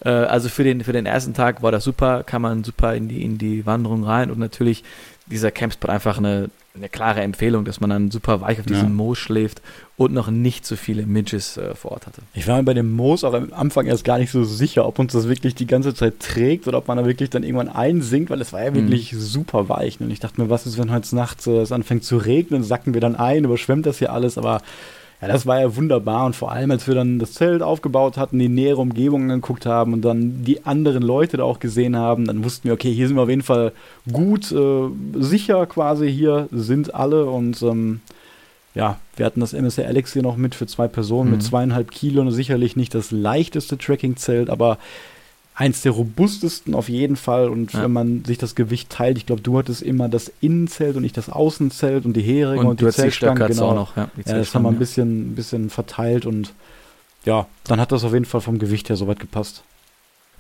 [0.05, 3.09] Äh, also für den, für den ersten Tag war das super, kann man super in
[3.09, 4.85] die, in die Wanderung rein und natürlich
[5.27, 8.95] dieser Campspot einfach eine eine klare Empfehlung, dass man dann super weich auf diesem ja.
[8.95, 9.61] Moos schläft
[9.99, 12.23] und noch nicht so viele Midges äh, vor Ort hatte.
[12.33, 14.99] Ich war mir bei dem Moos auch am Anfang erst gar nicht so sicher, ob
[14.99, 18.31] uns das wirklich die ganze Zeit trägt oder ob man da wirklich dann irgendwann einsinkt,
[18.31, 18.77] weil es war ja mhm.
[18.77, 19.21] wirklich mhm.
[19.21, 20.01] super weich.
[20.01, 22.95] Und ich dachte mir, was ist, wenn heute nachts äh, es anfängt zu regnen, sacken
[22.95, 24.63] wir dann ein, überschwemmt das hier alles, aber
[25.23, 26.27] ja, das war ja wunderbar.
[26.27, 29.93] Und vor allem, als wir dann das Zelt aufgebaut hatten, die nähere Umgebung angeguckt haben
[29.93, 33.17] und dann die anderen Leute da auch gesehen haben, dann wussten wir, okay, hier sind
[33.17, 33.71] wir auf jeden Fall
[34.13, 38.01] gut, äh, sicher quasi, hier sind alle und ähm,
[38.75, 41.37] ja, wir hatten das MSR Alex hier noch mit für zwei Personen mhm.
[41.37, 44.79] mit zweieinhalb Kilo, sicherlich nicht das leichteste Tracking-Zelt, aber
[45.55, 47.49] eins der robustesten auf jeden Fall.
[47.49, 47.83] Und ja.
[47.83, 51.17] wenn man sich das Gewicht teilt, ich glaube, du hattest immer das Innenzelt und nicht
[51.17, 53.47] das Außenzelt und die Heringe und, und die Zeltstange.
[53.47, 53.71] Genau.
[53.71, 56.53] Auch noch, ja, ja, das haben wir ein bisschen, ein bisschen verteilt und
[57.25, 59.63] ja, dann hat das auf jeden Fall vom Gewicht her soweit gepasst.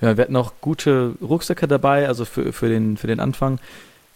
[0.00, 3.60] Ja, wir hatten auch gute Rucksäcke dabei, also für, für, den, für den Anfang.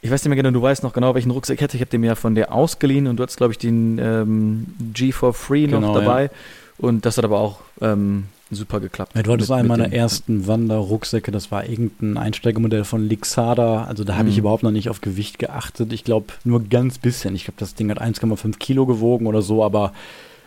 [0.03, 1.77] Ich weiß nicht mehr genau, du weißt noch genau, welchen Rucksack ich hatte.
[1.77, 4.67] Ich habe den mir ja von dir ausgeliehen und du hattest, glaube ich, den ähm,
[4.93, 6.25] G 4 Free noch genau, dabei.
[6.25, 6.31] Ja.
[6.79, 9.13] Und das hat aber auch ähm, super geklappt.
[9.15, 13.85] Ja, du hattest einen meiner ersten Wanderrucksäcke, das war irgendein Einsteigermodell von Lixada.
[13.85, 14.31] Also da habe mhm.
[14.31, 15.93] ich überhaupt noch nicht auf Gewicht geachtet.
[15.93, 17.35] Ich glaube nur ganz bisschen.
[17.35, 19.93] Ich glaube, das Ding hat 1,5 Kilo gewogen oder so, aber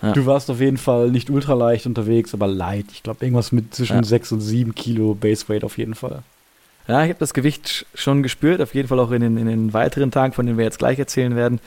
[0.01, 0.13] ja.
[0.13, 2.85] du warst auf jeden Fall nicht ultra leicht unterwegs, aber light.
[2.93, 4.03] Ich glaube, irgendwas mit zwischen ja.
[4.03, 6.23] 6 und 7 Kilo Baseweight auf jeden Fall.
[6.87, 9.73] Ja, ich habe das Gewicht schon gespürt, auf jeden Fall auch in den, in den
[9.73, 11.59] weiteren Tagen, von denen wir jetzt gleich erzählen werden.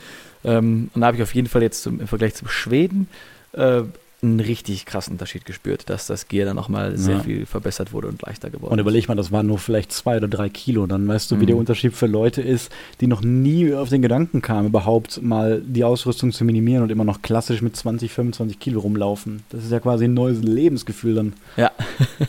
[0.43, 3.07] Ähm, und da habe ich auf jeden Fall jetzt zum, im Vergleich zum Schweden
[3.53, 3.83] äh,
[4.23, 7.23] einen richtig krassen Unterschied gespürt, dass das Gear dann nochmal sehr ja.
[7.23, 8.71] viel verbessert wurde und leichter geworden ist.
[8.71, 10.87] Und überleg mal, das waren nur vielleicht zwei oder drei Kilo.
[10.87, 11.47] Dann weißt du, wie mhm.
[11.47, 15.83] der Unterschied für Leute ist, die noch nie auf den Gedanken kamen, überhaupt mal die
[15.83, 19.43] Ausrüstung zu minimieren und immer noch klassisch mit 20, 25 Kilo rumlaufen.
[19.49, 21.33] Das ist ja quasi ein neues Lebensgefühl dann.
[21.57, 21.71] Ja.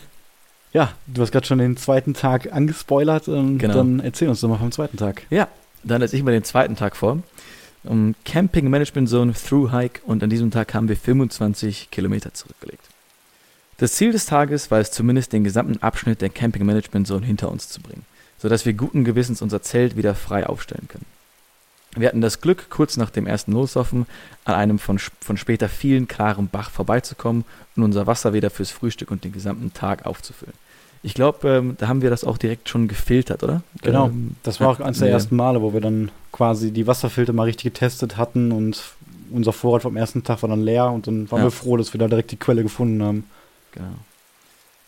[0.73, 3.75] ja, du hast gerade schon den zweiten Tag angespoilert und genau.
[3.75, 5.23] dann erzähl uns doch mal vom zweiten Tag.
[5.31, 5.49] Ja,
[5.85, 7.19] dann setze ich mal den zweiten Tag vor
[7.85, 12.85] um Camping Management Zone Through Hike und an diesem Tag haben wir 25 Kilometer zurückgelegt.
[13.79, 17.51] Das Ziel des Tages war es zumindest, den gesamten Abschnitt der Camping Management Zone hinter
[17.51, 18.05] uns zu bringen,
[18.39, 21.07] sodass wir guten Gewissens unser Zelt wieder frei aufstellen können.
[21.97, 24.07] Wir hatten das Glück, kurz nach dem ersten Loslaufen
[24.45, 27.45] an einem von, von später vielen klaren Bach vorbeizukommen
[27.77, 30.55] und unser Wasser wieder fürs Frühstück und den gesamten Tag aufzufüllen.
[31.05, 33.63] Ich glaube, ähm, da haben wir das auch direkt schon gefiltert, oder?
[33.83, 34.07] Genau.
[34.07, 37.45] Ähm, das war auch eines der ersten Male, wo wir dann quasi die Wasserfilter mal
[37.45, 38.83] richtig getestet hatten und
[39.31, 41.47] unser Vorrat vom ersten Tag war dann leer und dann waren ja.
[41.47, 43.25] wir froh, dass wir da direkt die Quelle gefunden haben.
[43.73, 43.87] Genau.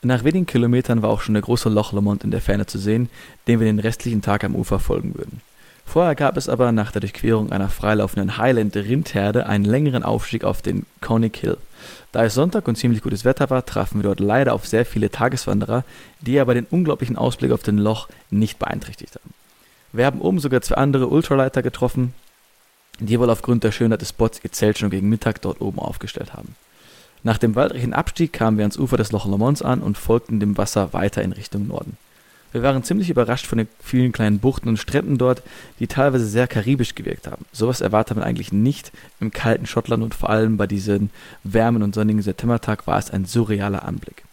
[0.03, 3.11] Nach wenigen Kilometern war auch schon der große Loch Lomond in der Ferne zu sehen,
[3.47, 5.43] dem wir den restlichen Tag am Ufer folgen würden.
[5.85, 10.87] Vorher gab es aber nach der Durchquerung einer freilaufenden Highland-Rindherde einen längeren Aufstieg auf den
[11.01, 11.59] Conic Hill.
[12.13, 15.11] Da es Sonntag und ziemlich gutes Wetter war, trafen wir dort leider auf sehr viele
[15.11, 15.85] Tageswanderer,
[16.21, 19.35] die aber den unglaublichen Ausblick auf den Loch nicht beeinträchtigt haben.
[19.93, 22.13] Wir haben oben sogar zwei andere Ultraleiter getroffen,
[22.99, 26.33] die wohl aufgrund der Schönheit des Spots ihr Zelt schon gegen Mittag dort oben aufgestellt
[26.33, 26.55] haben.
[27.23, 30.57] Nach dem waldreichen Abstieg kamen wir ans Ufer des Loch Lomons an und folgten dem
[30.57, 31.97] Wasser weiter in Richtung Norden.
[32.57, 35.43] Wir waren ziemlich überrascht von den vielen kleinen Buchten und Stränden dort,
[35.79, 37.45] die teilweise sehr karibisch gewirkt haben.
[37.53, 41.11] Sowas erwartet man eigentlich nicht im kalten Schottland und vor allem bei diesem
[41.45, 44.25] wärmen und sonnigen Septembertag war es ein surrealer Anblick.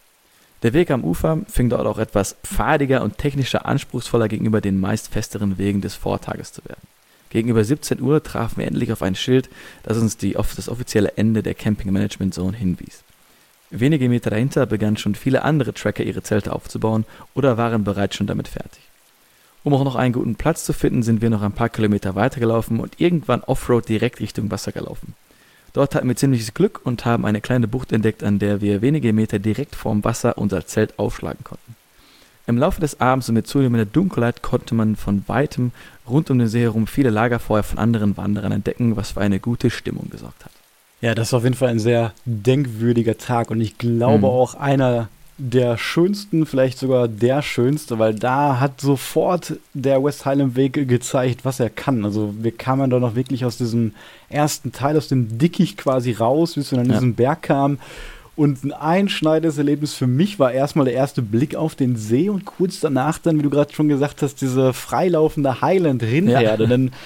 [0.62, 5.09] Der Weg am Ufer fing dort auch etwas pfadiger und technischer anspruchsvoller gegenüber den meist
[5.09, 6.88] festeren Wegen des Vortages zu werden.
[7.29, 9.49] Gegenüber 17 Uhr trafen wir endlich auf ein Schild,
[9.83, 13.02] das uns die, das offizielle Ende der Camping Management Zone hinwies.
[13.75, 18.27] Wenige Meter dahinter begannen schon viele andere Tracker ihre Zelte aufzubauen oder waren bereits schon
[18.27, 18.83] damit fertig.
[19.63, 22.79] Um auch noch einen guten Platz zu finden, sind wir noch ein paar Kilometer weitergelaufen
[22.79, 25.15] und irgendwann Offroad direkt Richtung Wasser gelaufen.
[25.73, 29.12] Dort hatten wir ziemliches Glück und haben eine kleine Bucht entdeckt, an der wir wenige
[29.12, 31.75] Meter direkt vorm Wasser unser Zelt aufschlagen konnten.
[32.45, 35.71] Im Laufe des Abends und mit zunehmender Dunkelheit konnte man von weitem
[36.07, 39.71] rund um den See herum viele Lagerfeuer von anderen Wanderern entdecken, was für eine gute
[39.71, 40.52] Stimmung gesorgt hat.
[41.03, 44.23] Ja, das ist auf jeden Fall ein sehr denkwürdiger Tag und ich glaube mhm.
[44.23, 50.55] auch einer der schönsten, vielleicht sogar der schönste, weil da hat sofort der West Highland
[50.55, 52.05] Weg gezeigt, was er kann.
[52.05, 53.93] Also wir kamen da noch wirklich aus diesem
[54.29, 56.93] ersten Teil, aus dem Dickicht quasi raus, bis wir dann ja.
[56.93, 57.79] diesen Berg kamen.
[58.37, 62.45] Und ein einschneidendes Erlebnis für mich war erstmal der erste Blick auf den See und
[62.45, 66.63] kurz danach dann, wie du gerade schon gesagt hast, diese freilaufende Highland-Rindherde.
[66.63, 66.69] Ja.
[66.69, 66.91] Denn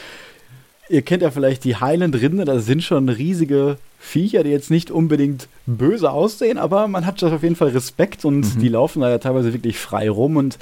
[0.89, 5.47] ihr kennt ja vielleicht die Highland-Rinde, da sind schon riesige Viecher, die jetzt nicht unbedingt
[5.65, 8.60] böse aussehen, aber man hat auf jeden Fall Respekt und mhm.
[8.60, 10.58] die laufen da ja teilweise wirklich frei rum und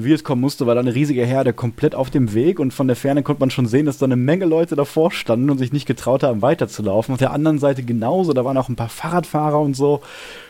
[0.00, 2.86] wie es kommen musste, war da eine riesige Herde komplett auf dem Weg und von
[2.86, 5.72] der Ferne konnte man schon sehen, dass da eine Menge Leute davor standen und sich
[5.72, 7.14] nicht getraut haben, weiterzulaufen.
[7.14, 9.94] Auf der anderen Seite genauso, da waren auch ein paar Fahrradfahrer und so.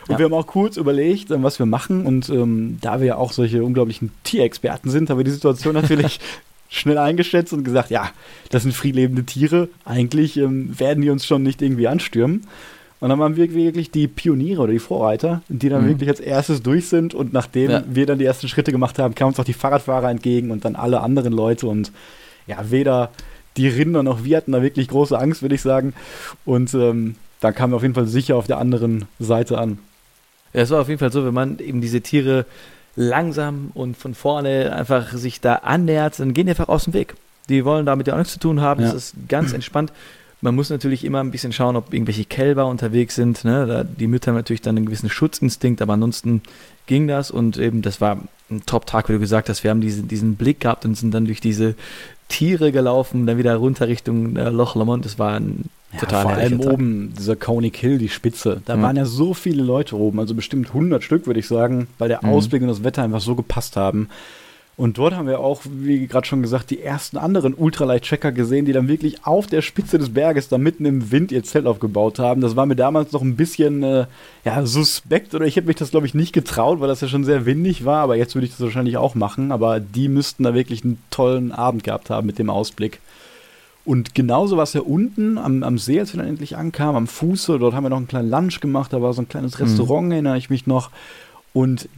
[0.07, 0.19] Und ja.
[0.19, 3.63] wir haben auch kurz überlegt, was wir machen und ähm, da wir ja auch solche
[3.63, 6.19] unglaublichen Tierexperten sind, haben wir die Situation natürlich
[6.69, 8.11] schnell eingeschätzt und gesagt, ja,
[8.51, 9.69] das sind friedlebende Tiere.
[9.85, 12.47] Eigentlich ähm, werden die uns schon nicht irgendwie anstürmen.
[12.99, 15.89] Und dann waren wir wirklich die Pioniere oder die Vorreiter, die dann mhm.
[15.89, 17.13] wirklich als erstes durch sind.
[17.13, 17.83] Und nachdem ja.
[17.89, 20.75] wir dann die ersten Schritte gemacht haben, kamen uns auch die Fahrradfahrer entgegen und dann
[20.75, 21.67] alle anderen Leute.
[21.67, 21.91] Und
[22.45, 23.11] ja, weder
[23.57, 25.93] die Rinder noch wir hatten da wirklich große Angst, würde ich sagen.
[26.45, 29.79] Und ähm, dann kamen wir auf jeden Fall sicher auf der anderen Seite an.
[30.53, 32.45] Ja, es war auf jeden Fall so, wenn man eben diese Tiere
[32.99, 37.15] langsam und von vorne einfach sich da annähert, dann gehen die einfach aus dem Weg.
[37.47, 38.81] Die wollen damit ja auch nichts zu tun haben.
[38.81, 38.91] Ja.
[38.91, 39.93] Das ist ganz entspannt.
[40.41, 43.45] Man muss natürlich immer ein bisschen schauen, ob irgendwelche Kälber unterwegs sind.
[43.45, 43.65] Ne?
[43.65, 46.41] Da, die Mütter haben natürlich dann einen gewissen Schutzinstinkt, aber ansonsten
[46.87, 48.19] ging das und eben, das war
[48.51, 49.63] ein Top-Tag, wie du gesagt hast.
[49.63, 51.75] Wir haben diesen, diesen Blick gehabt und sind dann durch diese
[52.29, 55.03] Tiere gelaufen, dann wieder runter Richtung äh, Loch Lomond.
[55.03, 56.71] Das war ein ja, total Vor allem Tag.
[56.71, 58.61] oben, dieser Coney Hill, die Spitze.
[58.65, 58.81] Da mhm.
[58.83, 62.19] waren ja so viele Leute oben, also bestimmt 100 Stück, würde ich sagen, weil der
[62.21, 62.29] mhm.
[62.29, 64.09] Ausblick und das Wetter einfach so gepasst haben.
[64.79, 68.71] Und dort haben wir auch, wie gerade schon gesagt, die ersten anderen Ultralight-Checker gesehen, die
[68.71, 72.39] dann wirklich auf der Spitze des Berges, da mitten im Wind, ihr Zelt aufgebaut haben.
[72.39, 74.05] Das war mir damals noch ein bisschen äh,
[74.45, 77.25] ja, suspekt oder ich hätte mich das, glaube ich, nicht getraut, weil das ja schon
[77.25, 78.03] sehr windig war.
[78.03, 79.51] Aber jetzt würde ich das wahrscheinlich auch machen.
[79.51, 83.01] Aber die müssten da wirklich einen tollen Abend gehabt haben mit dem Ausblick.
[83.83, 87.07] Und genauso war es ja unten am, am See, als wir dann endlich ankamen, am
[87.07, 87.59] Fuße.
[87.59, 88.93] Dort haben wir noch einen kleinen Lunch gemacht.
[88.93, 89.65] Da war so ein kleines mhm.
[89.65, 90.11] Restaurant, mhm.
[90.13, 90.89] erinnere ich mich noch.
[91.51, 91.89] Und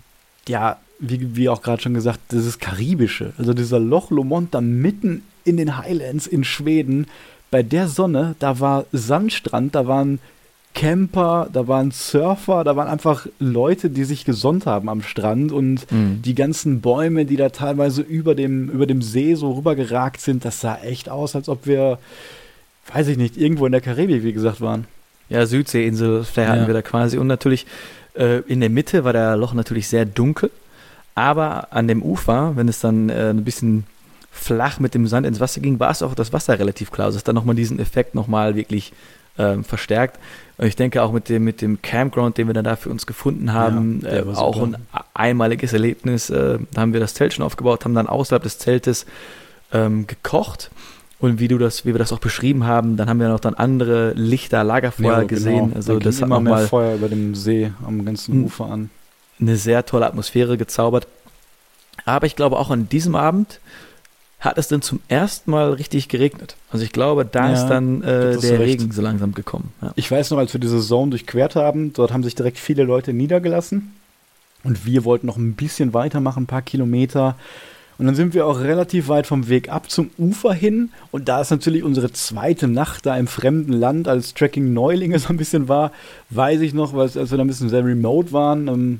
[0.48, 3.34] ja, wie, wie auch gerade schon gesagt, das ist Karibische.
[3.38, 7.08] Also dieser Loch Lomond da mitten in den Highlands in Schweden.
[7.50, 10.20] Bei der Sonne, da war Sandstrand, da waren
[10.74, 15.92] Camper, da waren Surfer, da waren einfach Leute, die sich gesonnt haben am Strand und
[15.92, 16.22] mhm.
[16.22, 20.62] die ganzen Bäume, die da teilweise über dem, über dem See so rübergeragt sind, das
[20.62, 22.00] sah echt aus, als ob wir,
[22.94, 24.86] weiß ich nicht, irgendwo in der Karibik, wie gesagt, waren.
[25.28, 26.56] Ja, Südseeinsel, vielleicht ja.
[26.56, 27.18] hatten wir da quasi.
[27.18, 27.66] Und natürlich
[28.16, 30.52] äh, in der Mitte war der Loch natürlich sehr dunkel.
[31.15, 33.86] Aber an dem Ufer, wenn es dann äh, ein bisschen
[34.32, 37.08] flach mit dem Sand ins Wasser ging, war es auch das Wasser relativ klar.
[37.08, 38.93] Also es hat dann nochmal diesen Effekt nochmal wirklich
[39.38, 40.19] ähm, verstärkt.
[40.58, 43.06] Und ich denke auch mit dem, mit dem Campground, den wir dann da für uns
[43.06, 44.78] gefunden haben, ja, äh, auch ein
[45.13, 46.30] einmaliges Erlebnis.
[46.30, 49.06] Äh, da haben wir das Zelt schon aufgebaut, haben dann außerhalb des Zeltes
[49.74, 50.71] ähm, gekocht.
[51.19, 53.54] Und wie du das, wie wir das auch beschrieben haben, dann haben wir noch dann
[53.54, 55.65] andere Lichter, Lagerfeuer ja, gesehen.
[55.65, 55.76] Genau.
[55.76, 58.45] Also da das immer mehr Feuer über dem See am ganzen hm.
[58.45, 58.89] Ufer an
[59.42, 61.08] eine sehr tolle Atmosphäre gezaubert.
[62.06, 63.60] Aber ich glaube, auch an diesem Abend
[64.40, 66.56] hat es dann zum ersten Mal richtig geregnet.
[66.72, 69.72] Also ich glaube, da ja, ist dann äh, der Regen so langsam gekommen.
[69.82, 69.94] Ja.
[69.96, 73.14] Ich weiß noch, als wir diese Zone durchquert haben, dort haben sich direkt viele Leute
[73.14, 73.94] niedergelassen.
[74.64, 77.36] Und wir wollten noch ein bisschen weitermachen, ein paar Kilometer.
[78.00, 80.90] Und dann sind wir auch relativ weit vom Weg ab zum Ufer hin.
[81.12, 85.38] Und da es natürlich unsere zweite Nacht da im fremden Land als Tracking-Neulinge so ein
[85.38, 85.92] bisschen war,
[86.32, 89.00] weiß ich noch, weil als wir da ein bisschen sehr remote waren, ähm,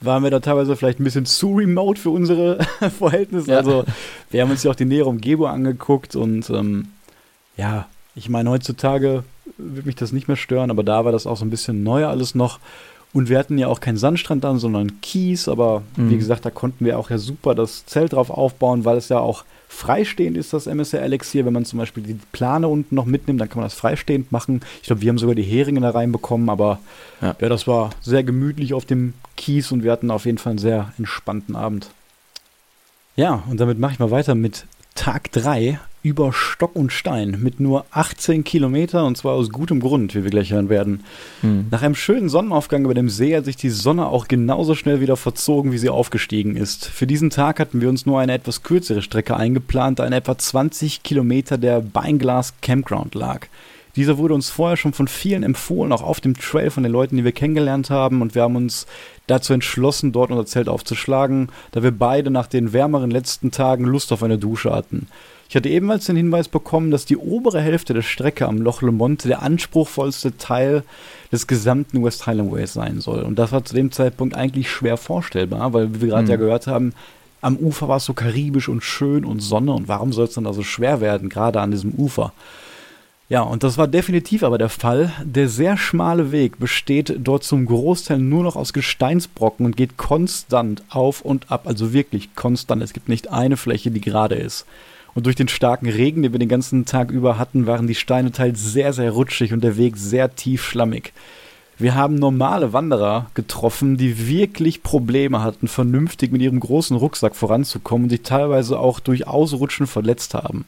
[0.00, 2.58] waren wir da teilweise vielleicht ein bisschen zu remote für unsere
[2.98, 3.52] Verhältnisse.
[3.52, 3.58] Ja.
[3.58, 3.84] Also
[4.30, 6.88] wir haben uns ja auch die nähere Umgebung angeguckt und ähm,
[7.56, 9.24] ja, ich meine, heutzutage
[9.58, 12.10] wird mich das nicht mehr stören, aber da war das auch so ein bisschen neuer
[12.10, 12.58] alles noch.
[13.12, 16.10] Und wir hatten ja auch keinen Sandstrand dann, sondern Kies, aber mhm.
[16.10, 19.20] wie gesagt, da konnten wir auch ja super das Zelt drauf aufbauen, weil es ja
[19.20, 21.44] auch freistehend ist, das MSR Elixier.
[21.46, 24.60] Wenn man zum Beispiel die Plane unten noch mitnimmt, dann kann man das freistehend machen.
[24.80, 26.78] Ich glaube, wir haben sogar die Heringe da reinbekommen, aber
[27.20, 27.34] ja.
[27.40, 30.58] ja, das war sehr gemütlich auf dem Kies und wir hatten auf jeden Fall einen
[30.58, 31.90] sehr entspannten Abend.
[33.16, 37.58] Ja, und damit mache ich mal weiter mit Tag 3 über Stock und Stein mit
[37.58, 41.02] nur 18 Kilometer und zwar aus gutem Grund, wie wir gleich hören werden.
[41.40, 41.66] Hm.
[41.72, 45.16] Nach einem schönen Sonnenaufgang über dem See hat sich die Sonne auch genauso schnell wieder
[45.16, 46.86] verzogen, wie sie aufgestiegen ist.
[46.86, 50.38] Für diesen Tag hatten wir uns nur eine etwas kürzere Strecke eingeplant, da in etwa
[50.38, 53.48] 20 Kilometer der Beinglas Campground lag.
[53.96, 57.16] Dieser wurde uns vorher schon von vielen empfohlen, auch auf dem Trail von den Leuten,
[57.16, 58.22] die wir kennengelernt haben.
[58.22, 58.86] Und wir haben uns
[59.26, 64.12] dazu entschlossen, dort unser Zelt aufzuschlagen, da wir beide nach den wärmeren letzten Tagen Lust
[64.12, 65.08] auf eine Dusche hatten.
[65.48, 69.24] Ich hatte ebenfalls den Hinweis bekommen, dass die obere Hälfte der Strecke am Loch Lomond
[69.24, 70.82] der anspruchsvollste Teil
[71.30, 73.22] des gesamten West Highland Ways sein soll.
[73.22, 76.30] Und das war zu dem Zeitpunkt eigentlich schwer vorstellbar, weil, wie wir gerade mhm.
[76.30, 76.92] ja gehört haben,
[77.42, 80.46] am Ufer war es so karibisch und schön und Sonne und warum soll es dann
[80.46, 82.32] also schwer werden, gerade an diesem Ufer?
[83.28, 85.12] Ja, und das war definitiv aber der Fall.
[85.24, 90.84] Der sehr schmale Weg besteht dort zum Großteil nur noch aus Gesteinsbrocken und geht konstant
[90.90, 92.82] auf und ab, also wirklich konstant.
[92.82, 94.64] Es gibt nicht eine Fläche, die gerade ist.
[95.16, 98.32] Und durch den starken Regen, den wir den ganzen Tag über hatten, waren die Steine
[98.32, 101.14] teils sehr, sehr rutschig und der Weg sehr tief schlammig.
[101.78, 108.04] Wir haben normale Wanderer getroffen, die wirklich Probleme hatten, vernünftig mit ihrem großen Rucksack voranzukommen
[108.04, 110.66] und sich teilweise auch durch Ausrutschen verletzt haben.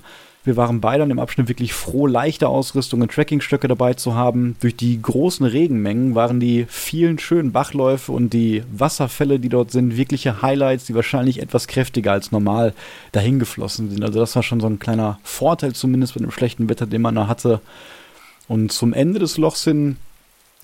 [0.48, 4.56] Wir waren beide an dem Abschnitt wirklich froh, leichte Ausrüstung und Trekkingstöcke dabei zu haben.
[4.60, 9.98] Durch die großen Regenmengen waren die vielen schönen Bachläufe und die Wasserfälle, die dort sind,
[9.98, 12.72] wirkliche Highlights, die wahrscheinlich etwas kräftiger als normal
[13.12, 14.02] dahin geflossen sind.
[14.02, 17.16] Also das war schon so ein kleiner Vorteil zumindest mit dem schlechten Wetter, den man
[17.16, 17.60] da hatte.
[18.48, 19.98] Und zum Ende des Lochs hin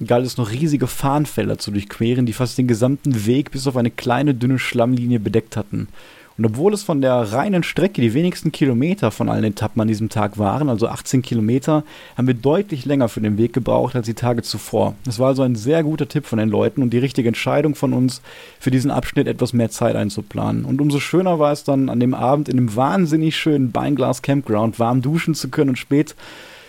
[0.02, 3.90] galt es noch riesige Fahnenfelder zu durchqueren, die fast den gesamten Weg bis auf eine
[3.90, 5.88] kleine dünne Schlammlinie bedeckt hatten.
[6.36, 10.08] Und obwohl es von der reinen Strecke die wenigsten Kilometer von allen Etappen an diesem
[10.08, 11.84] Tag waren, also 18 Kilometer,
[12.16, 14.94] haben wir deutlich länger für den Weg gebraucht als die Tage zuvor.
[15.06, 17.92] Es war also ein sehr guter Tipp von den Leuten und die richtige Entscheidung von
[17.92, 18.20] uns,
[18.58, 20.64] für diesen Abschnitt etwas mehr Zeit einzuplanen.
[20.64, 24.78] Und umso schöner war es dann, an dem Abend in einem wahnsinnig schönen Beinglas Campground
[24.78, 26.16] warm duschen zu können und spät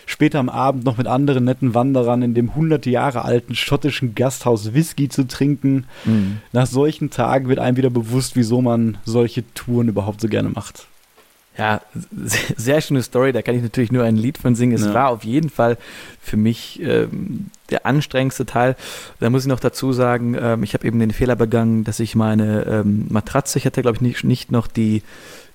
[0.06, 4.72] später am Abend noch mit anderen netten Wanderern in dem 100 Jahre alten schottischen Gasthaus
[4.72, 5.84] Whisky zu trinken.
[6.04, 6.38] Mhm.
[6.52, 10.86] Nach solchen Tagen wird einem wieder bewusst, wieso man solche Touren überhaupt so gerne macht.
[11.58, 11.80] Ja,
[12.56, 14.74] sehr schöne Story, da kann ich natürlich nur ein Lied von singen.
[14.74, 14.92] Es ja.
[14.92, 15.78] war auf jeden Fall
[16.20, 18.76] für mich ähm, der anstrengendste Teil.
[19.20, 22.14] Da muss ich noch dazu sagen, ähm, ich habe eben den Fehler begangen, dass ich
[22.14, 25.02] meine ähm, Matratze, ich hatte glaube ich nicht, nicht noch die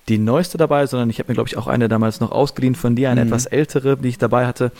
[0.09, 2.95] die neueste dabei, sondern ich habe mir, glaube ich, auch eine damals noch ausgeliehen von
[2.95, 3.27] dir, eine mhm.
[3.27, 4.71] etwas ältere, die ich dabei hatte.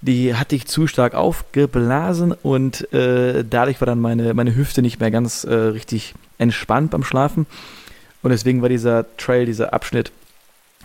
[0.00, 4.98] Die hatte ich zu stark aufgeblasen und äh, dadurch war dann meine, meine Hüfte nicht
[4.98, 7.46] mehr ganz äh, richtig entspannt beim Schlafen.
[8.22, 10.12] Und deswegen war dieser Trail, dieser Abschnitt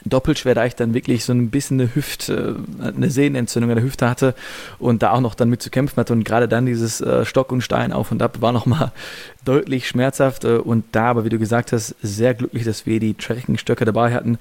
[0.05, 3.75] doppelt schwer, da ich dann wirklich so ein bisschen eine Hüfte, äh, eine Sehnenentzündung in
[3.77, 4.35] der Hüfte hatte
[4.79, 7.51] und da auch noch dann mit zu kämpfen hatte und gerade dann dieses äh, Stock
[7.51, 8.91] und Stein auf und ab war nochmal
[9.45, 13.13] deutlich schmerzhaft äh, und da aber, wie du gesagt hast, sehr glücklich, dass wir die
[13.13, 14.37] Trekkingstöcke dabei hatten.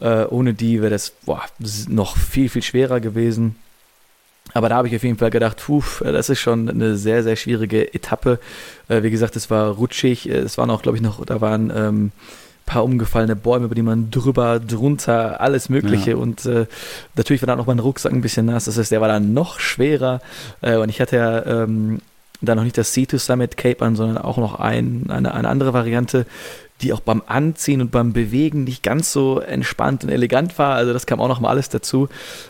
[0.00, 1.42] ohne die wäre das boah,
[1.88, 3.56] noch viel, viel schwerer gewesen.
[4.54, 7.36] Aber da habe ich auf jeden Fall gedacht, puh, das ist schon eine sehr, sehr
[7.36, 8.38] schwierige Etappe.
[8.88, 12.12] wie gesagt, es war rutschig, es waren auch, glaube ich, noch, da waren ähm,
[12.68, 16.10] paar umgefallene Bäume, über die man drüber, drunter, alles Mögliche.
[16.10, 16.16] Ja.
[16.16, 16.66] Und äh,
[17.16, 18.66] natürlich war dann auch mein Rucksack ein bisschen nass.
[18.66, 20.20] Das heißt, der war dann noch schwerer.
[20.60, 22.00] Äh, und ich hatte ja ähm,
[22.42, 25.72] da noch nicht das C2 Summit Cape an, sondern auch noch ein, eine, eine andere
[25.72, 26.26] Variante,
[26.82, 30.74] die auch beim Anziehen und beim Bewegen nicht ganz so entspannt und elegant war.
[30.74, 32.08] Also das kam auch noch mal alles dazu.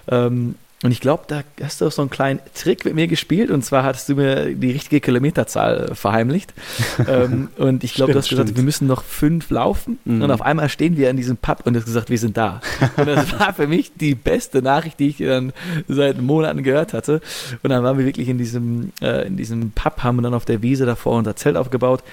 [0.08, 3.50] Ähm, und ich glaube, da hast du auch so einen kleinen Trick mit mir gespielt.
[3.50, 6.54] Und zwar hattest du mir die richtige Kilometerzahl verheimlicht.
[7.08, 9.98] ähm, und ich glaube, du hast gesagt, wir müssen noch fünf laufen.
[10.04, 10.22] Mhm.
[10.22, 12.60] Und auf einmal stehen wir an diesem Pub und du hast gesagt, wir sind da.
[12.96, 15.52] Und das war für mich die beste Nachricht, die ich dann
[15.88, 17.20] seit Monaten gehört hatte.
[17.64, 20.62] Und dann waren wir wirklich in diesem, äh, in diesem Pub, haben dann auf der
[20.62, 22.04] Wiese davor unser Zelt aufgebaut.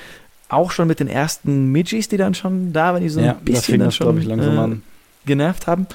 [0.49, 3.33] Auch schon mit den ersten Midgies, die dann schon da waren, die so ein ja,
[3.33, 4.17] bisschen dann schon.
[4.17, 4.81] Ich, langsam äh, an
[5.25, 5.87] genervt haben.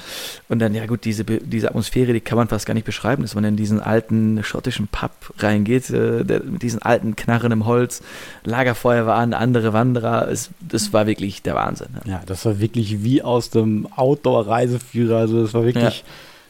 [0.48, 3.34] Und dann, ja gut, diese, diese Atmosphäre, die kann man fast gar nicht beschreiben, dass
[3.34, 8.02] man in diesen alten schottischen Pub reingeht, äh, der, mit diesen alten Knarren im Holz,
[8.44, 11.88] Lagerfeuer war an, andere Wanderer, es, das war wirklich der Wahnsinn.
[12.04, 12.12] Ja.
[12.12, 15.98] ja, das war wirklich wie aus dem Outdoor-Reiseführer, also das war wirklich...
[15.98, 16.04] Ja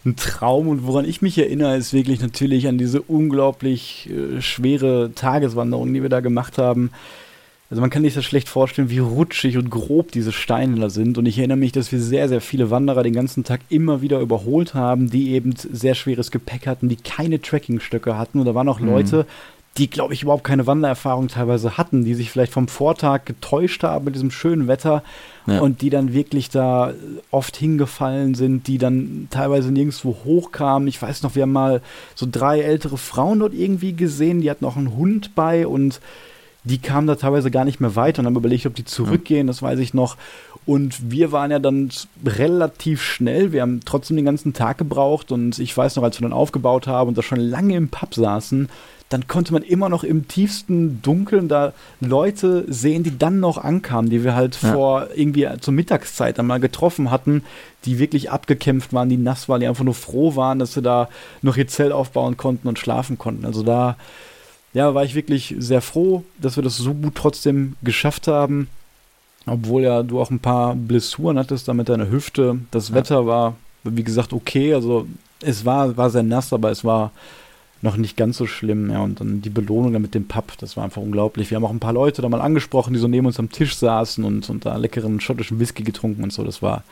[0.04, 5.12] ein Traum und woran ich mich erinnere, ist wirklich natürlich an diese unglaublich äh, schwere
[5.14, 6.90] Tageswanderung, die wir da gemacht haben.
[7.70, 11.18] Also man kann sich das schlecht vorstellen, wie rutschig und grob diese Steine da sind.
[11.18, 14.18] Und ich erinnere mich, dass wir sehr, sehr viele Wanderer den ganzen Tag immer wieder
[14.18, 18.40] überholt haben, die eben sehr schweres Gepäck hatten, die keine Trekkingstöcke hatten.
[18.40, 18.88] Und da waren auch mhm.
[18.88, 19.26] Leute,
[19.78, 24.06] die, glaube ich, überhaupt keine Wandererfahrung teilweise hatten, die sich vielleicht vom Vortag getäuscht haben
[24.06, 25.04] mit diesem schönen Wetter
[25.46, 25.60] ja.
[25.60, 26.92] und die dann wirklich da
[27.30, 30.88] oft hingefallen sind, die dann teilweise nirgendwo hochkamen.
[30.88, 31.82] Ich weiß noch, wir haben mal
[32.16, 36.00] so drei ältere Frauen dort irgendwie gesehen, die hatten auch einen Hund bei und
[36.64, 39.62] die kamen da teilweise gar nicht mehr weiter und haben überlegt, ob die zurückgehen, das
[39.62, 40.16] weiß ich noch.
[40.66, 41.90] Und wir waren ja dann
[42.24, 43.52] relativ schnell.
[43.52, 45.32] Wir haben trotzdem den ganzen Tag gebraucht.
[45.32, 48.14] Und ich weiß noch, als wir dann aufgebaut haben und da schon lange im Pub
[48.14, 48.68] saßen,
[49.08, 54.08] dann konnte man immer noch im tiefsten Dunkeln da Leute sehen, die dann noch ankamen,
[54.08, 54.72] die wir halt ja.
[54.72, 57.42] vor irgendwie zur Mittagszeit einmal getroffen hatten,
[57.84, 61.08] die wirklich abgekämpft waren, die nass waren, die einfach nur froh waren, dass sie da
[61.42, 63.44] noch ihr Zelt aufbauen konnten und schlafen konnten.
[63.44, 63.96] Also da
[64.72, 68.68] ja, war ich wirklich sehr froh, dass wir das so gut trotzdem geschafft haben.
[69.46, 72.58] Obwohl ja du auch ein paar Blessuren hattest da mit deiner Hüfte.
[72.70, 72.94] Das ja.
[72.94, 74.74] Wetter war, wie gesagt, okay.
[74.74, 75.06] Also
[75.42, 77.10] es war, war sehr nass, aber es war
[77.82, 78.90] noch nicht ganz so schlimm.
[78.90, 81.50] Ja, und dann die Belohnung dann mit dem Pub, das war einfach unglaublich.
[81.50, 83.76] Wir haben auch ein paar Leute da mal angesprochen, die so neben uns am Tisch
[83.76, 86.44] saßen und, und da leckeren schottischen Whisky getrunken und so.
[86.44, 86.84] Das war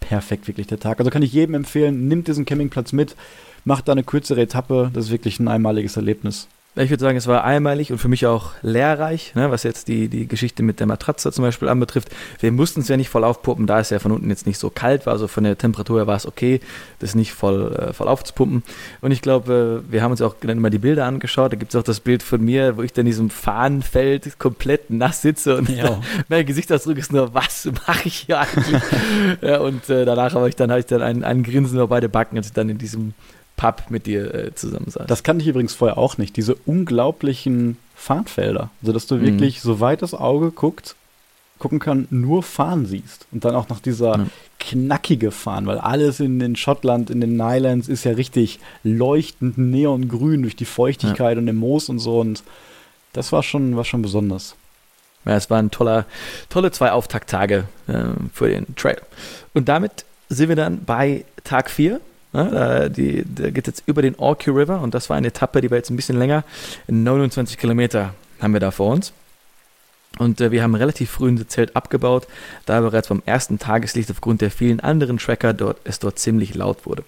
[0.00, 0.98] perfekt, wirklich der Tag.
[0.98, 3.16] Also kann ich jedem empfehlen, nimmt diesen Campingplatz mit,
[3.64, 4.90] macht da eine kürzere Etappe.
[4.92, 6.46] Das ist wirklich ein einmaliges Erlebnis.
[6.76, 10.08] Ich würde sagen, es war einmalig und für mich auch lehrreich, ne, was jetzt die,
[10.08, 12.08] die Geschichte mit der Matratze zum Beispiel anbetrifft.
[12.40, 14.70] Wir mussten es ja nicht voll aufpumpen, da es ja von unten jetzt nicht so
[14.70, 16.58] kalt war, also von der Temperatur her war es okay,
[16.98, 18.64] das nicht voll, äh, voll aufzupumpen.
[19.00, 21.52] Und ich glaube, wir haben uns auch dann immer die Bilder angeschaut.
[21.52, 24.90] Da gibt es auch das Bild von mir, wo ich dann in diesem Fahnenfeld komplett
[24.90, 26.00] nass sitze und ja.
[26.28, 28.82] mein Gesichtsausdruck ist nur, was mache ich hier eigentlich?
[29.42, 32.08] ja, und äh, danach habe ich dann, hab ich dann ein, ein Grinsen über beide
[32.08, 33.14] Backen, als ich dann in diesem
[33.56, 35.06] Pub mit dir äh, zusammen saß.
[35.06, 36.36] Das kannte ich übrigens vorher auch nicht.
[36.36, 38.70] Diese unglaublichen Fahnfelder.
[38.82, 39.22] Also, dass du mhm.
[39.22, 40.96] wirklich, soweit das Auge guckt,
[41.58, 43.26] gucken kann, nur Fahnen siehst.
[43.32, 44.26] Und dann auch noch dieser ja.
[44.58, 50.42] knackige Fahnen, weil alles in, in Schottland, in den Highlands ist ja richtig leuchtend neongrün
[50.42, 51.38] durch die Feuchtigkeit ja.
[51.38, 52.20] und den Moos und so.
[52.20, 52.42] Und
[53.12, 54.56] das war schon, war schon besonders.
[55.24, 56.04] Ja, es waren toller,
[56.50, 59.00] tolle zwei Auftakttage äh, für den Trail.
[59.54, 62.00] Und damit sind wir dann bei Tag 4
[62.34, 65.70] Ne, die, der geht jetzt über den Orky River und das war eine Etappe, die
[65.70, 66.42] war jetzt ein bisschen länger.
[66.88, 69.12] 29 Kilometer haben wir da vor uns.
[70.18, 72.26] Und äh, wir haben relativ früh unser Zelt abgebaut,
[72.66, 76.86] da bereits beim ersten Tageslicht aufgrund der vielen anderen Tracker dort, es dort ziemlich laut
[76.86, 77.04] wurde.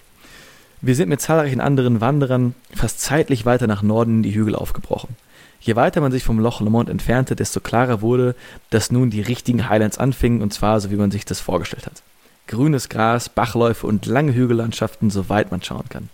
[0.79, 5.17] Wir sind mit zahlreichen anderen Wanderern fast zeitlich weiter nach Norden in die Hügel aufgebrochen.
[5.59, 8.33] Je weiter man sich vom Loch Lomond entfernte, desto klarer wurde,
[8.69, 12.01] dass nun die richtigen Highlands anfingen, und zwar so wie man sich das vorgestellt hat
[12.47, 16.09] grünes Gras, Bachläufe und lange Hügellandschaften, soweit man schauen kann.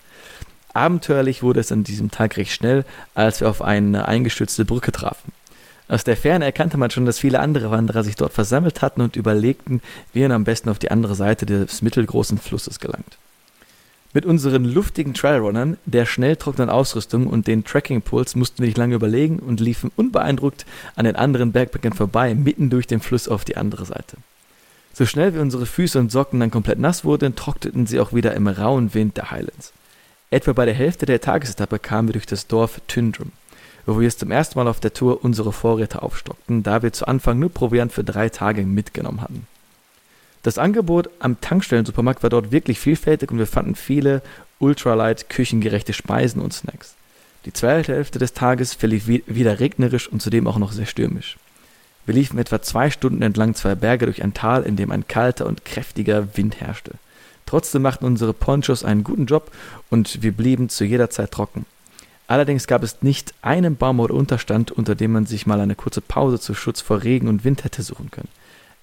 [0.73, 5.31] Abenteuerlich wurde es an diesem Tag recht schnell, als wir auf eine eingestürzte Brücke trafen.
[5.87, 9.15] Aus der Ferne erkannte man schon, dass viele andere Wanderer sich dort versammelt hatten und
[9.15, 9.81] überlegten,
[10.13, 13.17] wie man am besten auf die andere Seite des mittelgroßen Flusses gelangt.
[14.13, 18.95] Mit unseren luftigen Trailrunnern, der schnell trockenen Ausrüstung und den Trekking-Puls mussten wir nicht lange
[18.95, 20.65] überlegen und liefen unbeeindruckt
[20.95, 24.17] an den anderen Bergbäckern vorbei, mitten durch den Fluss auf die andere Seite.
[24.95, 28.35] So schnell wie unsere Füße und Socken dann komplett nass wurden, trockneten sie auch wieder
[28.35, 29.73] im rauen Wind der Highlands.
[30.29, 33.31] Etwa bei der Hälfte der Tagesetappe kamen wir durch das Dorf Tyndrum,
[33.87, 37.07] wo wir es zum ersten Mal auf der Tour unsere Vorräte aufstockten, da wir zu
[37.07, 39.47] Anfang nur Proviant für drei Tage mitgenommen hatten.
[40.43, 44.21] Das Angebot am Tankstellensupermarkt war dort wirklich vielfältig und wir fanden viele
[44.59, 46.95] ultralight küchengerechte Speisen und Snacks.
[47.45, 51.37] Die zweite Hälfte des Tages verlief wieder regnerisch und zudem auch noch sehr stürmisch.
[52.05, 55.45] Wir liefen etwa zwei Stunden entlang zwei Berge durch ein Tal, in dem ein kalter
[55.45, 56.91] und kräftiger Wind herrschte.
[57.45, 59.51] Trotzdem machten unsere Ponchos einen guten Job
[59.89, 61.65] und wir blieben zu jeder Zeit trocken.
[62.27, 66.01] Allerdings gab es nicht einen Baum oder Unterstand, unter dem man sich mal eine kurze
[66.01, 68.29] Pause zu Schutz vor Regen und Wind hätte suchen können.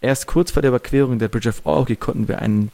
[0.00, 2.70] Erst kurz vor der Überquerung der Bridge of Orkney konnten wir einen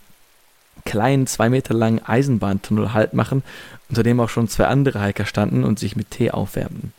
[0.84, 3.42] kleinen, zwei Meter langen Eisenbahntunnel Halt machen,
[3.88, 6.92] unter dem auch schon zwei andere Hiker standen und sich mit Tee aufwärmten.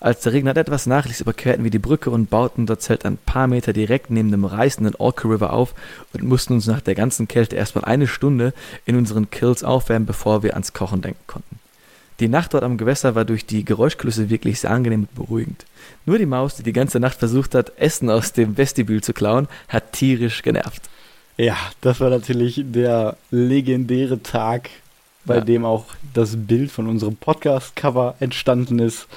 [0.00, 3.46] Als der Regen etwas nachließ, überquerten wir die Brücke und bauten unser Zelt ein paar
[3.46, 5.74] Meter direkt neben dem reißenden Orca River auf
[6.12, 8.52] und mussten uns nach der ganzen Kälte erstmal eine Stunde
[8.84, 11.58] in unseren Kills aufwärmen, bevor wir ans Kochen denken konnten.
[12.20, 15.64] Die Nacht dort am Gewässer war durch die Geräuschkulisse wirklich sehr angenehm und beruhigend.
[16.06, 19.48] Nur die Maus, die die ganze Nacht versucht hat, Essen aus dem Vestibül zu klauen,
[19.68, 20.82] hat tierisch genervt.
[21.36, 24.70] Ja, das war natürlich der legendäre Tag,
[25.24, 25.40] bei ja.
[25.40, 29.08] dem auch das Bild von unserem Podcast-Cover entstanden ist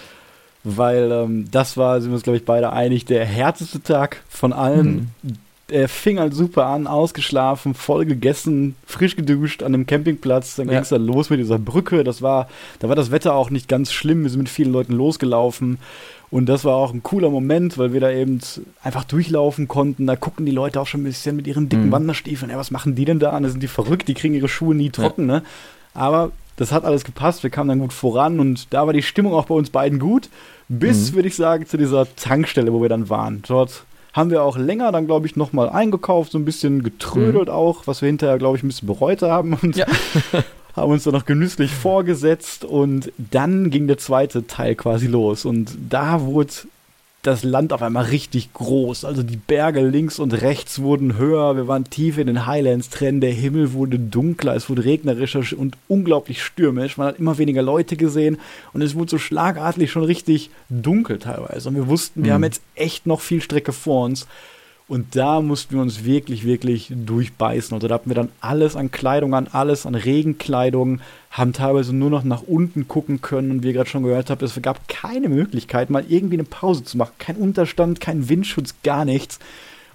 [0.75, 4.51] weil ähm, das war, sind wir uns, glaube ich, beide einig, der härteste Tag von
[4.53, 5.11] allen.
[5.21, 5.33] Mhm.
[5.69, 10.55] Er fing halt super an, ausgeschlafen, voll gegessen, frisch geduscht an dem Campingplatz.
[10.55, 10.73] Dann ja.
[10.73, 12.05] ging es dann los mit dieser Brücke.
[12.05, 12.47] Das war,
[12.79, 14.23] da war das Wetter auch nicht ganz schlimm.
[14.23, 15.77] Wir sind mit vielen Leuten losgelaufen.
[16.29, 18.39] Und das war auch ein cooler Moment, weil wir da eben
[18.81, 20.07] einfach durchlaufen konnten.
[20.07, 21.91] Da gucken die Leute auch schon ein bisschen mit ihren dicken mhm.
[21.91, 22.51] Wanderstiefeln.
[22.51, 23.37] Ja, was machen die denn da?
[23.37, 25.35] Da sind die verrückt, die kriegen ihre Schuhe nie trocken, ja.
[25.35, 25.43] ne?
[25.93, 27.43] Aber das hat alles gepasst.
[27.43, 30.29] Wir kamen dann gut voran und da war die Stimmung auch bei uns beiden gut.
[30.67, 31.15] Bis, mhm.
[31.15, 33.41] würde ich sagen, zu dieser Tankstelle, wo wir dann waren.
[33.47, 37.53] Dort haben wir auch länger dann, glaube ich, nochmal eingekauft, so ein bisschen getrödelt mhm.
[37.53, 39.85] auch, was wir hinterher, glaube ich, ein bisschen bereut haben und ja.
[40.75, 45.77] haben uns dann noch genüsslich vorgesetzt und dann ging der zweite Teil quasi los und
[45.89, 46.51] da wurde
[47.27, 49.05] das Land auf einmal richtig groß.
[49.05, 53.21] Also die Berge links und rechts wurden höher, wir waren tief in den Highlands drin,
[53.21, 56.97] der Himmel wurde dunkler, es wurde regnerischer und unglaublich stürmisch.
[56.97, 58.37] Man hat immer weniger Leute gesehen
[58.73, 61.69] und es wurde so schlagartig schon richtig dunkel teilweise.
[61.69, 62.35] Und wir wussten, wir mhm.
[62.35, 64.25] haben jetzt echt noch viel Strecke vor uns.
[64.89, 67.75] Und da mussten wir uns wirklich, wirklich durchbeißen.
[67.75, 72.09] Also da hatten wir dann alles an Kleidung an, alles an Regenkleidung, haben teilweise nur
[72.09, 73.51] noch nach unten gucken können.
[73.51, 76.85] Und wie ihr gerade schon gehört habt, es gab keine Möglichkeit, mal irgendwie eine Pause
[76.85, 77.11] zu machen.
[77.17, 79.39] Kein Unterstand, kein Windschutz, gar nichts.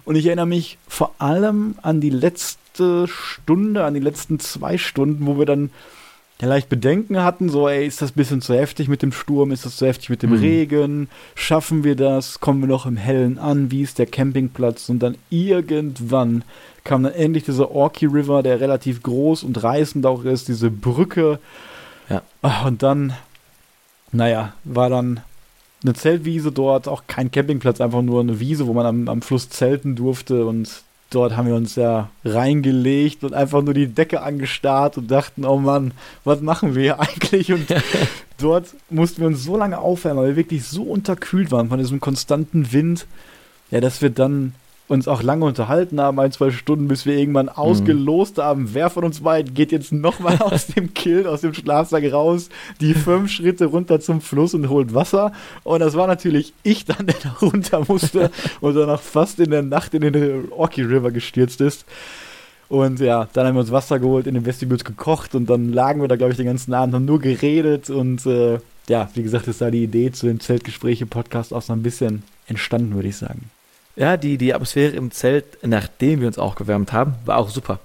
[0.05, 5.25] Und ich erinnere mich vor allem an die letzte Stunde, an die letzten zwei Stunden,
[5.25, 5.71] wo wir dann
[6.41, 9.51] ja leicht Bedenken hatten, so, ey, ist das ein bisschen zu heftig mit dem Sturm,
[9.51, 10.39] ist das zu heftig mit dem mhm.
[10.39, 14.99] Regen, schaffen wir das, kommen wir noch im Hellen an, wie ist der Campingplatz und
[14.99, 16.43] dann irgendwann
[16.83, 21.39] kam dann endlich dieser Orky River, der relativ groß und reißend auch ist, diese Brücke.
[22.09, 22.21] Ja.
[22.41, 23.13] Ah, und dann
[24.13, 25.21] naja, war dann
[25.83, 29.49] eine Zeltwiese dort, auch kein Campingplatz, einfach nur eine Wiese, wo man am, am Fluss
[29.49, 30.83] zelten durfte und
[31.13, 35.57] dort haben wir uns ja reingelegt und einfach nur die Decke angestarrt und dachten, oh
[35.57, 35.91] Mann,
[36.23, 37.51] was machen wir hier eigentlich?
[37.51, 37.67] Und
[38.37, 41.99] dort mussten wir uns so lange aufwärmen, weil wir wirklich so unterkühlt waren von diesem
[41.99, 43.05] konstanten Wind,
[43.71, 44.53] ja, dass wir dann
[44.87, 47.53] uns auch lange unterhalten haben, ein, zwei Stunden, bis wir irgendwann mhm.
[47.53, 52.11] ausgelost haben, wer von uns beiden geht jetzt nochmal aus dem Kill, aus dem Schlafsack
[52.11, 52.49] raus,
[52.81, 55.31] die fünf Schritte runter zum Fluss und holt Wasser.
[55.63, 58.31] Und das war natürlich ich dann, der da runter musste
[58.61, 61.85] und danach fast in der Nacht in den Orky River gestürzt ist.
[62.69, 66.01] Und ja, dann haben wir uns Wasser geholt, in den Vestibules gekocht und dann lagen
[66.01, 68.59] wir da, glaube ich, den ganzen Abend, haben nur geredet und äh,
[68.89, 72.95] ja, wie gesagt, ist da die Idee zu dem Zeltgespräche-Podcast auch so ein bisschen entstanden,
[72.95, 73.49] würde ich sagen.
[73.95, 77.79] Ja, die, die Atmosphäre im Zelt, nachdem wir uns auch gewärmt haben, war auch super.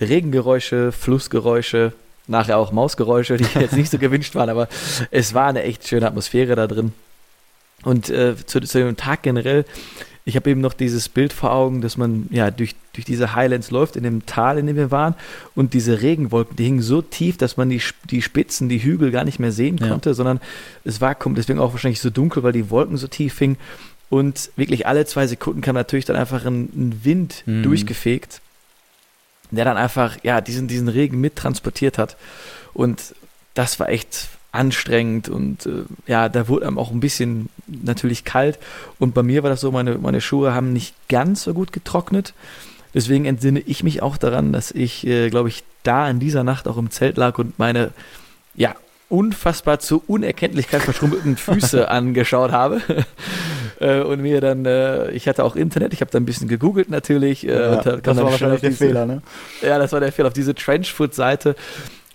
[0.00, 1.92] Regengeräusche, Flussgeräusche,
[2.26, 4.68] nachher auch Mausgeräusche, die jetzt nicht so gewünscht waren, aber
[5.10, 6.92] es war eine echt schöne Atmosphäre da drin.
[7.84, 9.64] Und äh, zu, zu dem Tag generell,
[10.26, 13.70] ich habe eben noch dieses Bild vor Augen, dass man ja durch, durch diese Highlands
[13.70, 15.14] läuft, in dem Tal, in dem wir waren,
[15.54, 19.24] und diese Regenwolken, die hingen so tief, dass man die, die Spitzen, die Hügel gar
[19.24, 20.14] nicht mehr sehen konnte, ja.
[20.14, 20.40] sondern
[20.84, 23.58] es war deswegen auch wahrscheinlich so dunkel, weil die Wolken so tief hingen.
[24.14, 27.64] Und wirklich alle zwei Sekunden kam natürlich dann einfach ein, ein Wind mhm.
[27.64, 28.40] durchgefegt,
[29.50, 32.16] der dann einfach, ja, diesen, diesen Regen mittransportiert hat.
[32.74, 33.16] Und
[33.54, 38.60] das war echt anstrengend und äh, ja, da wurde einem auch ein bisschen natürlich kalt.
[39.00, 42.34] Und bei mir war das so, meine, meine Schuhe haben nicht ganz so gut getrocknet.
[42.94, 46.68] Deswegen entsinne ich mich auch daran, dass ich, äh, glaube ich, da in dieser Nacht
[46.68, 47.90] auch im Zelt lag und meine,
[48.54, 48.76] ja,
[49.08, 52.80] unfassbar zur Unerkenntlichkeit verschrumpelten Füße angeschaut habe.
[53.84, 56.90] Äh, und mir dann, äh, ich hatte auch Internet, ich habe da ein bisschen gegoogelt
[56.90, 57.46] natürlich.
[57.46, 59.22] Äh, ja, das war wahrscheinlich der diese, Fehler, ne?
[59.62, 61.54] Ja, das war der Fehler auf diese Trenchfoot-Seite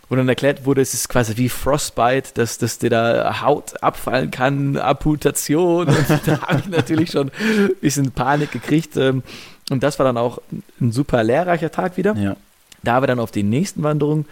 [0.10, 4.32] wo dann erklärt wurde, es ist quasi wie Frostbite, dass, dass dir da Haut abfallen
[4.32, 5.88] kann, Amputation.
[5.88, 8.98] Und da habe ich natürlich schon ein bisschen Panik gekriegt.
[8.98, 9.22] Ähm,
[9.70, 10.42] und das war dann auch
[10.82, 12.16] ein super lehrreicher Tag wieder.
[12.16, 12.36] Ja.
[12.82, 14.26] Da wir dann auf die nächsten Wanderungen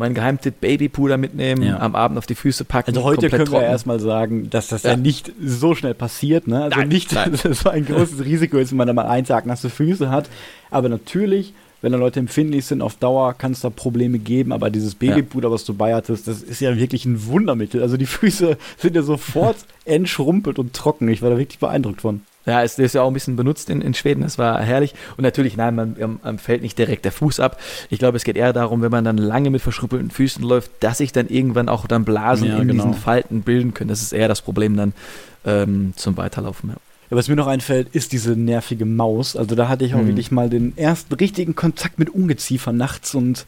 [0.00, 1.78] mein Geheimtipp Babypuder mitnehmen, ja.
[1.78, 2.88] am Abend auf die Füße packen.
[2.88, 3.62] Also heute können trocken.
[3.62, 4.92] wir erstmal sagen, dass das ja.
[4.92, 6.48] ja, nicht so schnell passiert.
[6.48, 6.64] Ne?
[6.64, 7.30] Also nein, nicht, nein.
[7.30, 10.10] dass es so ein großes Risiko ist, wenn man da mal einen Tag nasse Füße
[10.10, 10.28] hat.
[10.70, 14.52] Aber natürlich, wenn da Leute empfindlich sind auf Dauer, kann es da Probleme geben.
[14.52, 15.54] Aber dieses Babypuder, ja.
[15.54, 17.82] was du bei hattest, das ist ja wirklich ein Wundermittel.
[17.82, 21.08] Also die Füße sind ja sofort entschrumpelt und trocken.
[21.08, 22.22] Ich war da wirklich beeindruckt von.
[22.46, 24.94] Ja, es ist ja auch ein bisschen benutzt in, in Schweden, das war herrlich.
[25.16, 27.60] Und natürlich, nein, man, man, fällt nicht direkt der Fuß ab.
[27.90, 30.98] Ich glaube, es geht eher darum, wenn man dann lange mit verschrumpelten Füßen läuft, dass
[30.98, 32.84] sich dann irgendwann auch dann Blasen ja, in genau.
[32.84, 33.88] diesen Falten bilden können.
[33.88, 34.94] Das ist eher das Problem dann
[35.44, 36.70] ähm, zum Weiterlaufen.
[36.70, 36.76] Ja.
[37.10, 39.34] Ja, was mir noch einfällt, ist diese nervige Maus.
[39.34, 40.08] Also da hatte ich auch mhm.
[40.08, 43.46] wirklich mal den ersten richtigen Kontakt mit Ungeziefer nachts und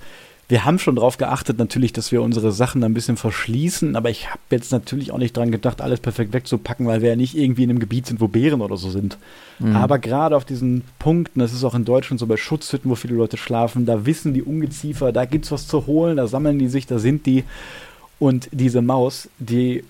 [0.53, 4.28] wir haben schon darauf geachtet, natürlich, dass wir unsere Sachen ein bisschen verschließen, aber ich
[4.28, 7.62] habe jetzt natürlich auch nicht dran gedacht, alles perfekt wegzupacken, weil wir ja nicht irgendwie
[7.62, 9.16] in einem Gebiet sind, wo Bären oder so sind.
[9.61, 9.74] Mhm.
[9.74, 13.14] Aber gerade auf diesen Punkten, das ist auch in Deutschland so bei Schutzhütten, wo viele
[13.14, 16.68] Leute schlafen, da wissen die Ungeziefer, da gibt es was zu holen, da sammeln die
[16.68, 17.44] sich, da sind die.
[18.18, 19.84] Und diese Maus, die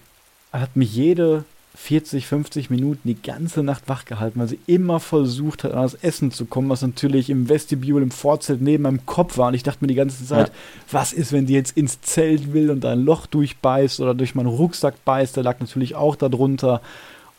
[0.52, 1.42] hat mich jede
[1.74, 5.94] 40, 50 Minuten die ganze Nacht wach gehalten, weil sie immer versucht hat, an das
[5.94, 9.48] Essen zu kommen, was natürlich im Vestibule, im Vorzelt neben meinem Kopf war.
[9.48, 10.54] Und ich dachte mir die ganze Zeit, ja.
[10.90, 14.48] was ist, wenn die jetzt ins Zelt will und ein Loch durchbeißt oder durch meinen
[14.48, 15.36] Rucksack beißt?
[15.36, 16.82] Der lag natürlich auch darunter.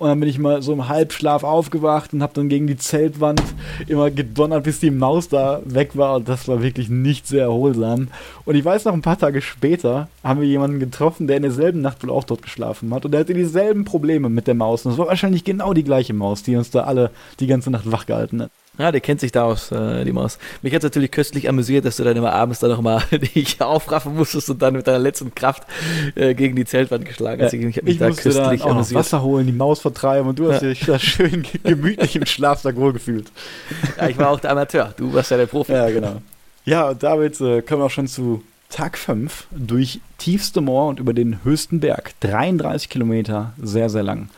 [0.03, 3.41] Und dann bin ich mal so im Halbschlaf aufgewacht und habe dann gegen die Zeltwand
[3.87, 6.17] immer gedonnert, bis die Maus da weg war.
[6.17, 8.09] Und das war wirklich nicht sehr erholsam.
[8.43, 11.79] Und ich weiß noch, ein paar Tage später haben wir jemanden getroffen, der in derselben
[11.79, 13.05] Nacht wohl auch dort geschlafen hat.
[13.05, 14.85] Und der hatte dieselben Probleme mit der Maus.
[14.85, 17.89] Und es war wahrscheinlich genau die gleiche Maus, die uns da alle die ganze Nacht
[17.89, 18.51] wach gehalten hat.
[18.79, 20.39] Ja, der kennt sich da aus, äh, die Maus.
[20.63, 24.49] Mich hat natürlich köstlich amüsiert, dass du dann immer abends dann nochmal dich aufraffen musstest
[24.49, 25.63] und dann mit deiner letzten Kraft
[26.15, 27.53] äh, gegen die Zeltwand geschlagen hast.
[27.53, 28.99] Ja, ich, ich da köstlich dann auch amüsiert.
[28.99, 33.31] Wasser holen, die Maus vertreiben und du hast dich da schön gemütlich im Schlafsack wohlgefühlt.
[33.97, 35.71] Ja, ich war auch der Amateur, du warst ja der Profi.
[35.71, 36.21] Ja, genau.
[36.65, 40.99] Ja, und damit äh, kommen wir auch schon zu Tag 5 durch tiefste Moor und
[40.99, 42.13] über den höchsten Berg.
[42.21, 44.29] 33 Kilometer, sehr, sehr lang.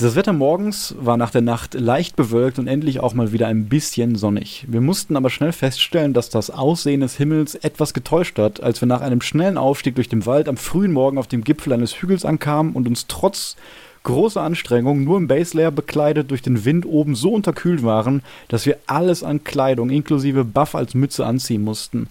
[0.00, 3.66] Das Wetter morgens war nach der Nacht leicht bewölkt und endlich auch mal wieder ein
[3.66, 4.64] bisschen sonnig.
[4.66, 8.88] Wir mussten aber schnell feststellen, dass das Aussehen des Himmels etwas getäuscht hat, als wir
[8.88, 12.24] nach einem schnellen Aufstieg durch den Wald am frühen Morgen auf dem Gipfel eines Hügels
[12.24, 13.56] ankamen und uns trotz
[14.04, 18.64] großer Anstrengung nur im Base Layer bekleidet durch den Wind oben so unterkühlt waren, dass
[18.64, 22.08] wir alles an Kleidung inklusive Buff als Mütze anziehen mussten.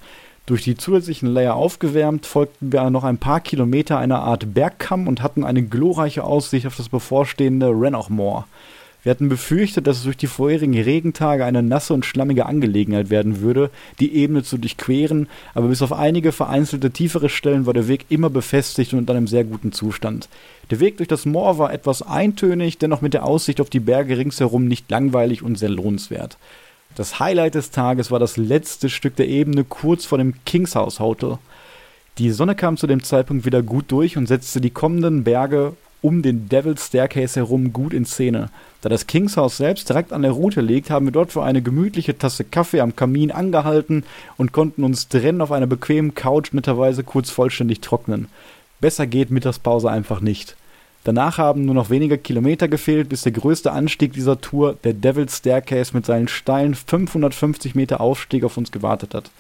[0.49, 5.21] Durch die zusätzlichen Layer aufgewärmt, folgten wir noch ein paar Kilometer einer Art Bergkamm und
[5.21, 8.47] hatten eine glorreiche Aussicht auf das bevorstehende Renoch Moor.
[9.03, 13.41] Wir hatten befürchtet, dass es durch die vorherigen Regentage eine nasse und schlammige Angelegenheit werden
[13.41, 13.69] würde,
[13.99, 18.31] die Ebene zu durchqueren, aber bis auf einige vereinzelte tiefere Stellen war der Weg immer
[18.31, 20.29] befestigt und in einem sehr guten Zustand.
[20.71, 24.17] Der Weg durch das Moor war etwas eintönig, dennoch mit der Aussicht auf die Berge
[24.17, 26.39] ringsherum nicht langweilig und sehr lohnenswert.
[26.95, 30.99] Das Highlight des Tages war das letzte Stück der Ebene kurz vor dem Kings House
[30.99, 31.37] Hotel.
[32.17, 36.21] Die Sonne kam zu dem Zeitpunkt wieder gut durch und setzte die kommenden Berge um
[36.21, 38.49] den Devil's Staircase herum gut in Szene.
[38.81, 41.61] Da das Kings House selbst direkt an der Route liegt, haben wir dort für eine
[41.61, 44.03] gemütliche Tasse Kaffee am Kamin angehalten
[44.37, 48.27] und konnten uns drinnen auf einer bequemen Couch netterweise kurz vollständig trocknen.
[48.81, 50.55] Besser geht Mittagspause einfach nicht.
[51.03, 55.37] Danach haben nur noch wenige Kilometer gefehlt, bis der größte Anstieg dieser Tour, der Devil's
[55.37, 59.31] Staircase mit seinen steilen 550 Meter Aufstieg auf uns gewartet hat.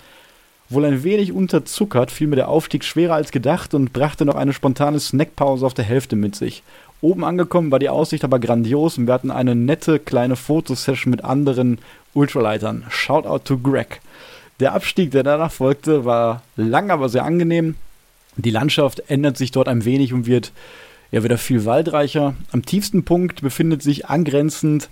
[0.69, 4.53] Wohl ein wenig unterzuckert fiel mir der Aufstieg schwerer als gedacht und brachte noch eine
[4.53, 6.63] spontane Snackpause auf der Hälfte mit sich.
[7.01, 11.23] Oben angekommen war die Aussicht aber grandios und wir hatten eine nette kleine Fotosession mit
[11.23, 11.79] anderen
[12.13, 12.85] Ultraleitern.
[12.89, 14.01] Shoutout to Greg.
[14.59, 17.75] Der Abstieg, der danach folgte, war lang, aber sehr angenehm.
[18.35, 20.51] Die Landschaft ändert sich dort ein wenig und wird
[21.11, 22.35] ja wieder viel waldreicher.
[22.51, 24.89] Am tiefsten Punkt befindet sich angrenzend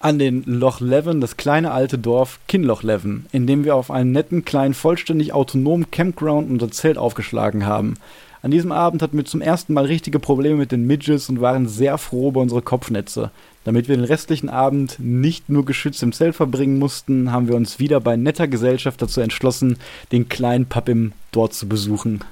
[0.00, 4.12] an den Loch Leven, das kleine alte Dorf Kinloch Leven, in dem wir auf einen
[4.12, 7.96] netten, kleinen, vollständig autonomen Campground unser Zelt aufgeschlagen haben.
[8.42, 11.68] An diesem Abend hatten wir zum ersten Mal richtige Probleme mit den Midges und waren
[11.68, 13.30] sehr froh über unsere Kopfnetze.
[13.64, 17.78] Damit wir den restlichen Abend nicht nur geschützt im Zelt verbringen mussten, haben wir uns
[17.78, 19.76] wieder bei netter Gesellschaft dazu entschlossen,
[20.10, 22.24] den kleinen Papim dort zu besuchen.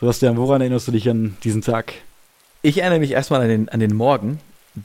[0.00, 1.94] Sebastian, woran erinnerst du dich an diesen Tag?
[2.62, 4.40] Ich erinnere mich erstmal an den, an den Morgen.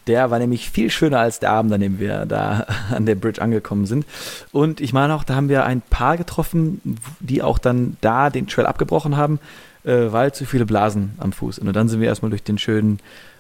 [0.08, 3.42] Der war nämlich viel schöner als der Abend, an dem wir da an der Bridge
[3.42, 4.06] angekommen sind.
[4.52, 6.80] Und ich meine auch, da haben wir ein Paar getroffen,
[7.20, 9.40] die auch dann da den Trail abgebrochen haben,
[9.84, 11.60] äh, weil zu viele Blasen am Fuß.
[11.60, 13.00] Und dann sind wir erstmal durch den schönen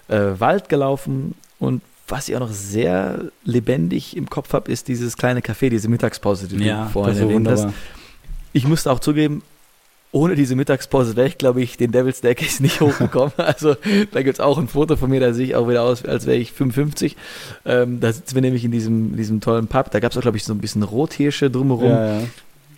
[0.10, 1.36] äh, Wald gelaufen.
[1.58, 5.88] Und was ich auch noch sehr lebendig im Kopf habe, ist dieses kleine Café, diese
[5.88, 7.68] Mittagspause, die ja, du vorhin erwähnt hast.
[8.52, 9.42] Ich musste auch zugeben,
[10.12, 13.34] ohne diese Mittagspause wäre ich, glaube ich, den Devil's Staircase nicht hochgekommen.
[13.38, 13.76] also
[14.12, 16.26] da gibt es auch ein Foto von mir, da sehe ich auch wieder aus, als
[16.26, 17.16] wäre ich 55.
[17.66, 19.90] Ähm, da sitzen wir nämlich in diesem, diesem tollen Pub.
[19.92, 21.90] Da gab es auch, glaube ich, so ein bisschen Rothirsche drumherum.
[21.90, 22.28] Ja, ja.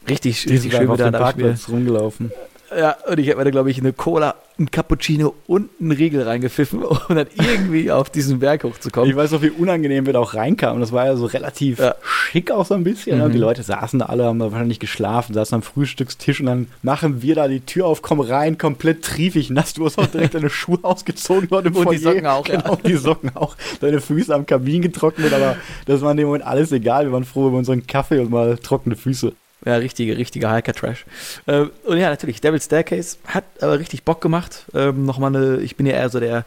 [0.08, 1.12] Richtig, richtig schön wieder.
[1.12, 2.32] Da Parkplatz rumgelaufen.
[2.78, 6.22] Ja, und ich habe mir da, glaube ich, eine Cola, ein Cappuccino und einen Riegel
[6.24, 9.10] reingepfiffen, um dann irgendwie auf diesen Berg hochzukommen.
[9.10, 10.80] Ich weiß noch, wie unangenehm wir da auch reinkamen.
[10.80, 11.96] Das war ja so relativ ja.
[12.02, 13.24] schick auch so ein bisschen.
[13.24, 13.32] Mhm.
[13.32, 17.22] Die Leute saßen da alle, haben da wahrscheinlich geschlafen, saßen am Frühstückstisch und dann machen
[17.22, 19.74] wir da die Tür auf, kommen rein, komplett triefig nass.
[19.74, 21.98] Du hast auch direkt deine Schuhe ausgezogen dort im Und Foyer.
[21.98, 22.44] die Socken auch.
[22.44, 22.80] Genau, ja.
[22.86, 23.56] die Socken auch.
[23.82, 27.06] Deine Füße am Kamin getrocknet, aber das war in dem Moment alles egal.
[27.06, 29.34] Wir waren froh über unseren Kaffee und mal trockene Füße.
[29.66, 31.06] Ja, richtige, richtiger Hiker-Trash.
[31.46, 34.66] Äh, und ja, natürlich, Devil's Staircase hat aber richtig Bock gemacht.
[34.74, 36.46] Ähm, Nochmal eine, ich bin ja eher so der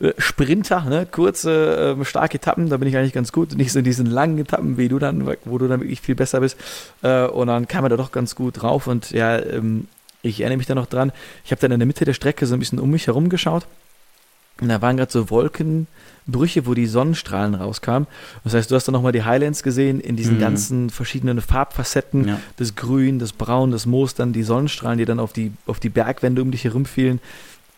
[0.00, 1.06] äh, Sprinter, ne?
[1.10, 3.56] kurze, äh, starke Etappen, da bin ich eigentlich ganz gut.
[3.56, 6.40] Nicht so in diesen langen Etappen wie du dann, wo du dann wirklich viel besser
[6.40, 6.56] bist.
[7.02, 8.86] Äh, und dann kam er da doch ganz gut drauf.
[8.86, 9.88] Und ja, ähm,
[10.22, 11.12] ich erinnere mich da noch dran,
[11.44, 13.66] ich habe dann in der Mitte der Strecke so ein bisschen um mich herum geschaut.
[14.62, 15.86] Und da waren gerade so Wolken,
[16.26, 18.06] Brüche, wo die Sonnenstrahlen rauskamen.
[18.44, 20.40] Das heißt, du hast dann nochmal die Highlands gesehen in diesen mhm.
[20.40, 22.40] ganzen verschiedenen Farbfacetten, ja.
[22.56, 25.88] das Grün, das Braun, das Moos, dann die Sonnenstrahlen, die dann auf die, auf die
[25.88, 27.20] Bergwände um dich herum fielen.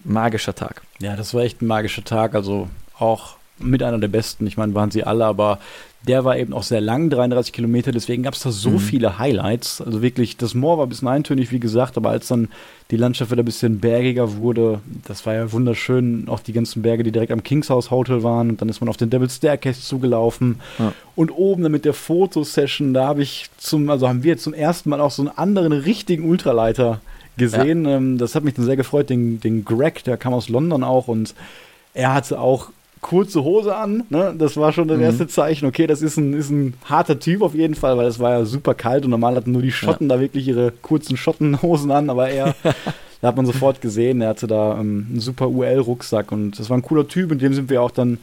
[0.04, 0.82] Magischer Tag.
[0.98, 2.34] Ja, das war echt ein magischer Tag.
[2.34, 2.68] Also
[2.98, 4.46] auch mit einer der besten.
[4.46, 5.58] Ich meine, waren sie alle, aber
[6.06, 8.78] der war eben auch sehr lang, 33 Kilometer, deswegen gab es da so mhm.
[8.78, 9.80] viele Highlights.
[9.80, 12.48] Also wirklich, das Moor war ein bisschen eintönig, wie gesagt, aber als dann
[12.90, 16.28] die Landschaft wieder ein bisschen bergiger wurde, das war ja wunderschön.
[16.28, 18.50] Auch die ganzen Berge, die direkt am Kings House Hotel waren.
[18.50, 20.60] Und dann ist man auf den Devil's Staircase zugelaufen.
[20.78, 20.92] Ja.
[21.16, 24.90] Und oben dann mit der Fotosession, da habe ich zum, also haben wir zum ersten
[24.90, 27.00] Mal auch so einen anderen richtigen Ultraleiter
[27.38, 27.86] gesehen.
[27.86, 27.96] Ja.
[27.96, 31.08] Ähm, das hat mich dann sehr gefreut, den, den Greg, der kam aus London auch
[31.08, 31.34] und
[31.94, 32.70] er hatte auch
[33.04, 34.04] kurze Hose an.
[34.08, 34.34] Ne?
[34.36, 35.04] Das war schon das mhm.
[35.04, 35.66] erste Zeichen.
[35.66, 38.44] Okay, das ist ein, ist ein harter Typ auf jeden Fall, weil es war ja
[38.46, 40.16] super kalt und normal hatten nur die Schotten ja.
[40.16, 42.54] da wirklich ihre kurzen Schottenhosen an, aber er,
[43.20, 46.78] da hat man sofort gesehen, er hatte da ähm, einen super UL-Rucksack und das war
[46.78, 48.18] ein cooler Typ, in dem sind wir auch dann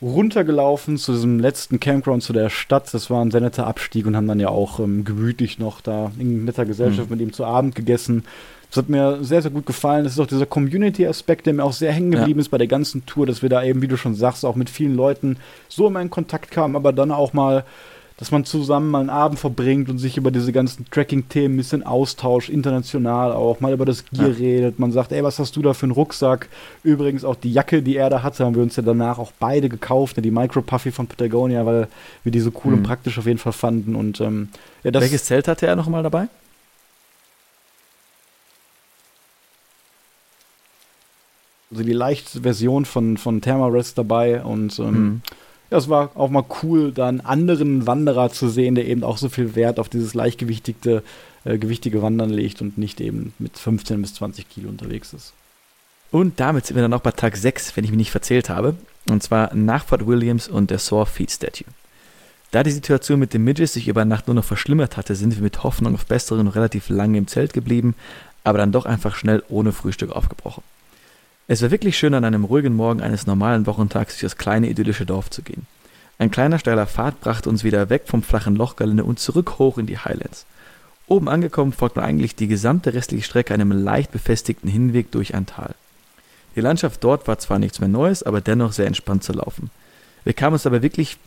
[0.00, 2.94] runtergelaufen zu diesem letzten Campground zu der Stadt.
[2.94, 6.12] Das war ein sehr netter Abstieg und haben dann ja auch ähm, gemütlich noch da
[6.20, 7.16] in netter Gesellschaft mhm.
[7.16, 8.24] mit ihm zu Abend gegessen.
[8.74, 10.02] Das hat mir sehr, sehr gut gefallen.
[10.02, 12.42] Das ist auch dieser Community-Aspekt, der mir auch sehr hängen geblieben ja.
[12.42, 14.68] ist bei der ganzen Tour, dass wir da eben, wie du schon sagst, auch mit
[14.68, 15.36] vielen Leuten
[15.68, 17.64] so immer in Kontakt kamen, aber dann auch mal,
[18.16, 21.84] dass man zusammen mal einen Abend verbringt und sich über diese ganzen Tracking-Themen ein bisschen
[21.84, 24.34] austauscht, international auch, mal über das Gear ja.
[24.34, 24.80] redet.
[24.80, 26.48] Man sagt, ey, was hast du da für einen Rucksack?
[26.82, 29.68] Übrigens auch die Jacke, die er da hatte, haben wir uns ja danach auch beide
[29.68, 31.86] gekauft, ne, die Micro Puffy von Patagonia, weil
[32.24, 32.78] wir die so cool mhm.
[32.78, 33.94] und praktisch auf jeden Fall fanden.
[33.94, 34.48] Und ähm,
[34.82, 36.26] ja, Welches Zelt hatte er nochmal dabei?
[41.74, 45.20] Also die leichte Version von, von Thermarest dabei und ähm, mhm.
[45.70, 49.18] ja, es war auch mal cool, da einen anderen Wanderer zu sehen, der eben auch
[49.18, 51.02] so viel Wert auf dieses leichtgewichtige
[51.44, 55.34] äh, gewichtige Wandern legt und nicht eben mit 15 bis 20 Kilo unterwegs ist.
[56.10, 58.76] Und damit sind wir dann auch bei Tag 6, wenn ich mich nicht verzählt habe,
[59.10, 61.66] und zwar nach Fort Williams und der Sore Feet Statue.
[62.50, 65.42] Da die Situation mit den Midges sich über Nacht nur noch verschlimmert hatte, sind wir
[65.42, 67.94] mit Hoffnung auf Bessere noch relativ lange im Zelt geblieben,
[68.44, 70.62] aber dann doch einfach schnell ohne Frühstück aufgebrochen.
[71.46, 75.04] Es war wirklich schön, an einem ruhigen Morgen eines normalen Wochentags durch das kleine idyllische
[75.04, 75.66] Dorf zu gehen.
[76.18, 79.86] Ein kleiner steiler Pfad brachte uns wieder weg vom flachen Lochgelände und zurück hoch in
[79.86, 80.46] die Highlands.
[81.06, 85.44] Oben angekommen folgt man eigentlich die gesamte restliche Strecke einem leicht befestigten Hinweg durch ein
[85.44, 85.74] Tal.
[86.56, 89.70] Die Landschaft dort war zwar nichts mehr Neues, aber dennoch sehr entspannt zu laufen.
[90.24, 91.18] Wir kamen uns aber wirklich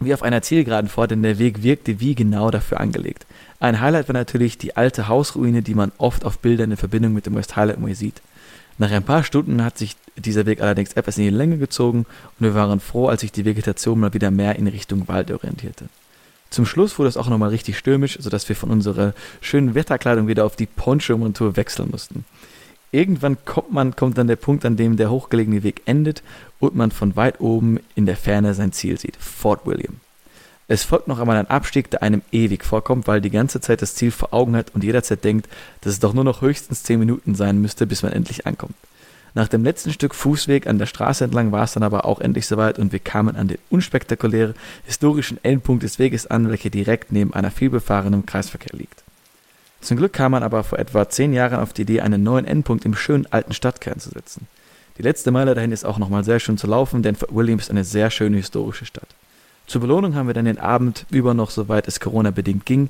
[0.00, 3.26] wie auf einer Zielgeraden vor, denn der Weg wirkte wie genau dafür angelegt.
[3.60, 7.26] Ein Highlight war natürlich die alte Hausruine, die man oft auf Bildern in Verbindung mit
[7.26, 8.22] dem West Highlight Way sieht.
[8.78, 12.06] Nach ein paar Stunden hat sich dieser Weg allerdings etwas in die Länge gezogen
[12.38, 15.86] und wir waren froh, als sich die Vegetation mal wieder mehr in Richtung Wald orientierte.
[16.50, 20.46] Zum Schluss wurde es auch nochmal richtig stürmisch, sodass wir von unserer schönen Wetterkleidung wieder
[20.46, 22.24] auf die Poncho-Montur wechseln mussten.
[22.90, 26.22] Irgendwann kommt, man, kommt dann der Punkt, an dem der hochgelegene Weg endet
[26.58, 29.96] und man von weit oben in der Ferne sein Ziel sieht, Fort William.
[30.70, 33.94] Es folgt noch einmal ein Abstieg, der einem ewig vorkommt, weil die ganze Zeit das
[33.94, 35.48] Ziel vor Augen hat und jederzeit denkt,
[35.80, 38.74] dass es doch nur noch höchstens 10 Minuten sein müsste, bis man endlich ankommt.
[39.32, 42.46] Nach dem letzten Stück Fußweg an der Straße entlang war es dann aber auch endlich
[42.46, 44.54] soweit und wir kamen an den unspektakulären
[44.84, 49.02] historischen Endpunkt des Weges an, welcher direkt neben einer vielbefahrenen Kreisverkehr liegt.
[49.80, 52.84] Zum Glück kam man aber vor etwa zehn Jahren auf die Idee, einen neuen Endpunkt
[52.84, 54.48] im schönen alten Stadtkern zu setzen.
[54.98, 57.70] Die letzte Meile dahin ist auch nochmal sehr schön zu laufen, denn Fort Williams ist
[57.70, 59.08] eine sehr schöne historische Stadt.
[59.68, 62.88] Zur Belohnung haben wir dann den Abend über noch, soweit es Corona-bedingt ging,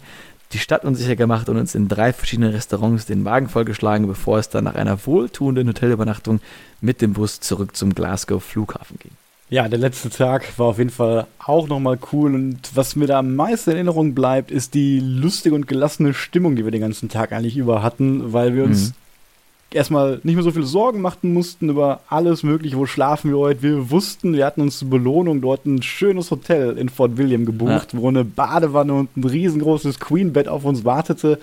[0.53, 4.49] die Stadt unsicher gemacht und uns in drei verschiedenen Restaurants den Magen vollgeschlagen, bevor es
[4.49, 6.41] dann nach einer wohltuenden Hotelübernachtung
[6.81, 9.11] mit dem Bus zurück zum Glasgow Flughafen ging.
[9.51, 13.19] Ja, der letzte Tag war auf jeden Fall auch nochmal cool und was mir da
[13.19, 17.09] am meisten in Erinnerung bleibt, ist die lustige und gelassene Stimmung, die wir den ganzen
[17.09, 18.95] Tag eigentlich über hatten, weil wir uns mhm.
[19.71, 23.63] Erstmal nicht mehr so viele Sorgen machen mussten über alles mögliche, wo schlafen wir heute.
[23.63, 27.93] Wir wussten, wir hatten uns zur Belohnung dort ein schönes Hotel in Fort William gebucht,
[27.93, 28.01] ja.
[28.01, 31.39] wo eine Badewanne und ein riesengroßes Queen-Bett auf uns wartete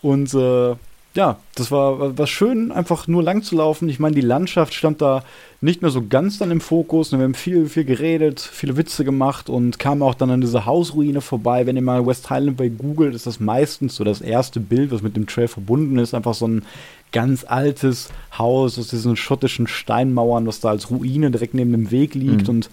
[0.00, 0.74] und äh,
[1.14, 3.88] ja, das war, war schön, einfach nur lang zu laufen.
[3.90, 5.22] Ich meine, die Landschaft stand da
[5.60, 7.12] nicht mehr so ganz dann im Fokus.
[7.12, 11.20] Wir haben viel, viel geredet, viele Witze gemacht und kamen auch dann an diese Hausruine
[11.20, 11.66] vorbei.
[11.66, 15.02] Wenn ihr mal West Highland bei googelt, ist das meistens so das erste Bild, was
[15.02, 16.14] mit dem Trail verbunden ist.
[16.14, 16.64] Einfach so ein
[17.12, 22.14] ganz altes Haus aus diesen schottischen Steinmauern, was da als Ruine direkt neben dem Weg
[22.14, 22.44] liegt.
[22.44, 22.54] Mhm.
[22.54, 22.70] Und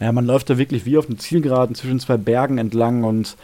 [0.00, 3.36] ja, man läuft da wirklich wie auf einem Zielgeraden zwischen zwei Bergen entlang und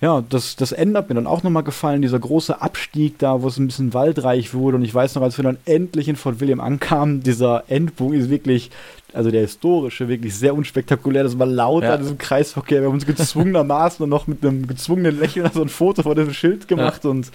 [0.00, 3.48] ja, das, das Ende hat mir dann auch nochmal gefallen, dieser große Abstieg da, wo
[3.48, 4.76] es ein bisschen waldreich wurde.
[4.76, 8.28] Und ich weiß noch, als wir dann endlich in Fort William ankamen, dieser Endpunkt ist
[8.28, 8.70] wirklich,
[9.14, 11.22] also der historische, wirklich sehr unspektakulär.
[11.22, 11.94] Das war laut ja.
[11.94, 12.82] an diesem Kreisverkehr.
[12.82, 16.68] Wir haben uns gezwungenermaßen noch mit einem gezwungenen Lächeln so ein Foto vor diesem Schild
[16.68, 17.10] gemacht ja.
[17.10, 17.30] und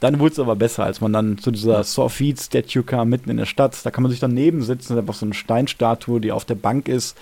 [0.00, 3.38] dann wurde es aber besser, als man dann zu dieser Sophied Statue kam, mitten in
[3.38, 3.74] der Stadt.
[3.84, 6.54] Da kann man sich daneben sitzen, das ist einfach so eine Steinstatue, die auf der
[6.54, 7.16] Bank ist.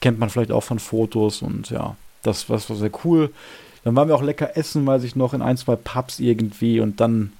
[0.00, 3.30] Kennt man vielleicht auch von Fotos und ja, das war sehr cool.
[3.84, 7.00] Dann waren wir auch lecker essen, weiß ich noch, in ein, zwei Pubs irgendwie und
[7.00, 7.32] dann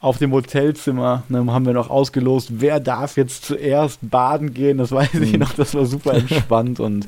[0.00, 4.78] auf dem Hotelzimmer ne, haben wir noch ausgelost, wer darf jetzt zuerst baden gehen.
[4.78, 7.06] Das weiß ich noch, das war super entspannt und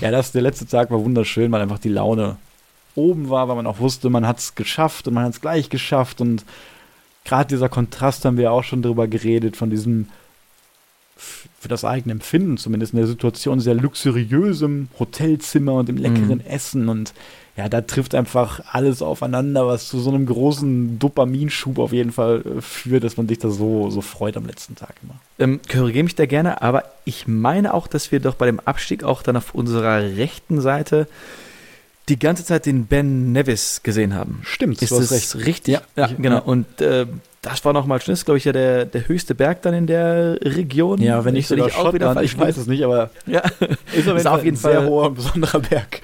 [0.00, 2.36] ja, das, der letzte Tag war wunderschön, weil einfach die Laune
[2.96, 5.70] oben war, weil man auch wusste, man hat es geschafft und man hat es gleich
[5.70, 6.44] geschafft und
[7.24, 10.08] gerade dieser Kontrast haben wir auch schon drüber geredet, von diesem
[11.16, 16.46] für das eigene Empfinden zumindest in der Situation sehr luxuriösem Hotelzimmer und dem leckeren mhm.
[16.46, 17.14] Essen und
[17.56, 22.42] ja, da trifft einfach alles aufeinander, was zu so einem großen Dopaminschub auf jeden Fall
[22.44, 25.14] äh, führt, dass man sich da so, so freut am letzten Tag immer.
[25.38, 29.04] Ähm, korrigiere mich da gerne, aber ich meine auch, dass wir doch bei dem Abstieg
[29.04, 31.08] auch dann auf unserer rechten Seite
[32.08, 34.40] die ganze Zeit den Ben Nevis gesehen haben.
[34.44, 35.46] Stimmt, ist das recht.
[35.46, 35.74] richtig?
[35.74, 36.42] Ja, ja genau.
[36.42, 37.06] Und äh,
[37.42, 39.86] das war nochmal schön, das ist, glaube ich, ja der, der höchste Berg dann in
[39.86, 41.00] der Region.
[41.00, 43.42] Ja, wenn ich sogar auch wieder ich weiß es nicht, aber ja.
[43.94, 46.00] ist, auf, ist auf jeden Fall ein sehr hoher und besonderer Berg.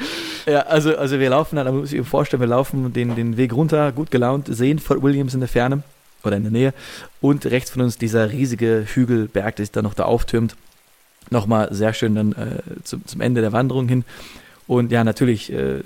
[0.46, 3.36] Ja, also, also wir laufen dann, da muss ich mir vorstellen, wir laufen den, den
[3.36, 5.82] Weg runter, gut gelaunt, sehen Fort Williams in der Ferne
[6.24, 6.74] oder in der Nähe
[7.20, 10.57] und rechts von uns dieser riesige Hügelberg, der sich dann noch da auftürmt.
[11.30, 14.05] Nochmal sehr schön dann äh, zum, zum Ende der Wanderung hin.
[14.72, 15.80] Und ja, natürlich, äh,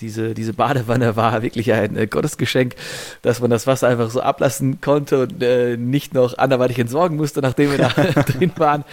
[0.00, 2.76] diese, diese Badewanne war wirklich ein äh, Gottesgeschenk,
[3.22, 7.40] dass man das Wasser einfach so ablassen konnte und äh, nicht noch anderweitig entsorgen musste,
[7.40, 7.88] nachdem wir da
[8.22, 8.84] drin waren.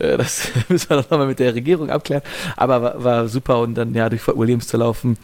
[0.00, 2.24] Äh, das müssen wir noch mal mit der Regierung abklären.
[2.56, 5.16] Aber war, war, super und dann ja durch Fort Williams zu laufen,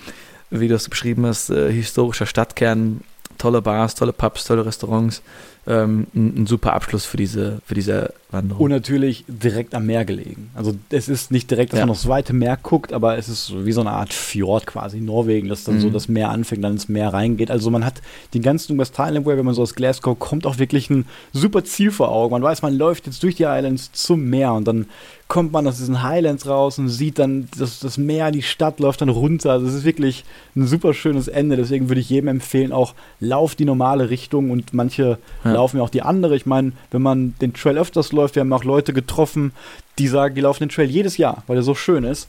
[0.51, 3.01] wie du es beschrieben hast, äh, historischer Stadtkern,
[3.39, 5.23] tolle Bars, tolle Pubs, tolle Restaurants.
[5.67, 8.65] ähm, ein, ein, super Abschluss für diese, für diese Wanderung.
[8.65, 10.51] Und natürlich direkt am Meer gelegen.
[10.55, 11.87] Also es ist nicht direkt, dass ja.
[11.87, 15.49] man aufs weite Meer guckt, aber es ist wie so eine Art Fjord quasi, Norwegen,
[15.49, 15.81] dass dann mhm.
[15.81, 17.51] so das Meer anfängt, dann ins Meer reingeht.
[17.51, 18.03] Also man hat
[18.35, 21.65] den ganzen West Highland Way, wenn man so aus Glasgow kommt, auch wirklich ein super
[21.65, 22.33] Ziel vor Augen.
[22.33, 24.87] Man weiß, man läuft jetzt durch die Islands zum Meer und dann
[25.35, 29.01] kommt man aus diesen Highlands raus und sieht dann das, das Meer, die Stadt läuft
[29.01, 29.51] dann runter.
[29.51, 30.25] Also es ist wirklich
[30.55, 31.57] ein super schönes Ende.
[31.57, 35.53] Deswegen würde ich jedem empfehlen, auch lauf die normale Richtung und manche ja.
[35.55, 36.37] laufen ja auch die andere.
[36.37, 39.51] Ich meine, wenn man den Trail öfters läuft, wir haben auch Leute getroffen,
[39.99, 42.29] die sagen, die laufen den Trail jedes Jahr, weil er so schön ist.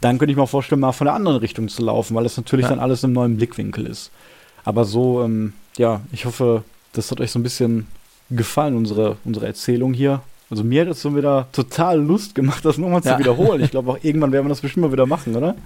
[0.00, 2.38] Dann könnte ich mir auch vorstellen, mal von der anderen Richtung zu laufen, weil das
[2.38, 2.70] natürlich ja.
[2.70, 4.10] dann alles im neuen Blickwinkel ist.
[4.64, 7.86] Aber so, ähm, ja, ich hoffe, das hat euch so ein bisschen
[8.30, 10.22] gefallen, unsere, unsere Erzählung hier.
[10.50, 13.14] Also mir hat es so wieder total Lust gemacht, das nochmal ja.
[13.14, 13.62] zu wiederholen.
[13.62, 15.56] Ich glaube auch irgendwann werden wir das bestimmt mal wieder machen, oder?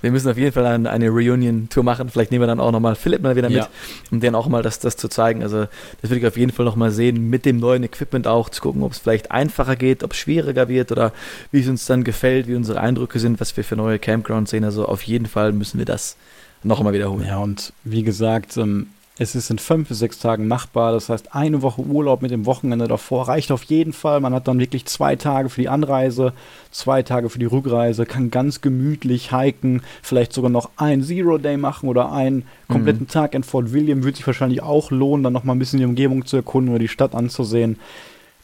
[0.00, 2.08] Wir müssen auf jeden Fall eine, eine Reunion-Tour machen.
[2.08, 3.68] Vielleicht nehmen wir dann auch nochmal Philipp mal wieder mit, ja.
[4.10, 5.42] um denen auch mal das, das zu zeigen.
[5.42, 5.66] Also
[6.00, 8.82] das würde ich auf jeden Fall nochmal sehen, mit dem neuen Equipment auch, zu gucken,
[8.82, 11.12] ob es vielleicht einfacher geht, ob es schwieriger wird oder
[11.50, 14.64] wie es uns dann gefällt, wie unsere Eindrücke sind, was wir für neue Campgrounds sehen.
[14.64, 16.16] Also auf jeden Fall müssen wir das
[16.62, 17.26] noch einmal wiederholen.
[17.26, 18.88] Ja, und wie gesagt, ähm,
[19.20, 20.92] es ist in fünf bis sechs Tagen machbar.
[20.92, 24.20] Das heißt, eine Woche Urlaub mit dem Wochenende davor reicht auf jeden Fall.
[24.20, 26.32] Man hat dann wirklich zwei Tage für die Anreise,
[26.70, 31.88] zwei Tage für die Rückreise, kann ganz gemütlich hiken, vielleicht sogar noch ein Zero-Day machen
[31.88, 33.08] oder einen kompletten mhm.
[33.08, 34.04] Tag in Fort William.
[34.04, 36.88] Würde sich wahrscheinlich auch lohnen, dann nochmal ein bisschen die Umgebung zu erkunden oder die
[36.88, 37.76] Stadt anzusehen.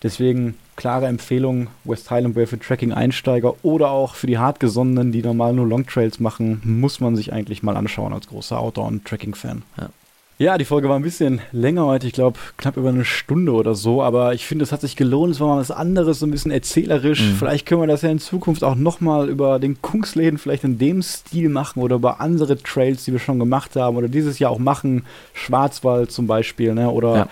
[0.02, 5.52] Deswegen klare Empfehlung, West Highland Way für Trekking-Einsteiger oder auch für die Hartgesonnenen, die normal
[5.52, 9.62] nur Longtrails machen, muss man sich eigentlich mal anschauen als großer Outdoor- und Trekking-Fan.
[9.78, 9.88] Ja.
[10.36, 13.76] Ja, die Folge war ein bisschen länger heute, ich glaube knapp über eine Stunde oder
[13.76, 16.32] so, aber ich finde, es hat sich gelohnt, es war mal was anderes, so ein
[16.32, 17.20] bisschen erzählerisch.
[17.20, 17.36] Mhm.
[17.36, 21.02] Vielleicht können wir das ja in Zukunft auch nochmal über den Kungsläden vielleicht in dem
[21.02, 24.58] Stil machen oder über andere Trails, die wir schon gemacht haben oder dieses Jahr auch
[24.58, 26.90] machen, Schwarzwald zum Beispiel, ne?
[26.90, 27.28] oder ja.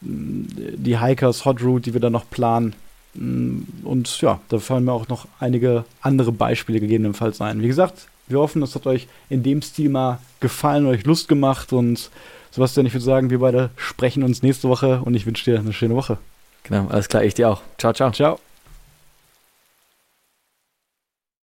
[0.00, 2.74] Mm, die Hikers Hot Route, die wir dann noch planen.
[3.12, 7.60] Mm, und ja, da fallen mir auch noch einige andere Beispiele gegebenenfalls ein.
[7.60, 11.72] Wie gesagt, wir hoffen, es hat euch in dem Stil mal gefallen, euch Lust gemacht
[11.72, 12.10] und
[12.50, 15.72] Sebastian, ich würde sagen, wir beide sprechen uns nächste Woche und ich wünsche dir eine
[15.72, 16.18] schöne Woche.
[16.64, 17.62] Genau, alles klar, ich dir auch.
[17.78, 18.10] Ciao, ciao.
[18.10, 18.38] Ciao.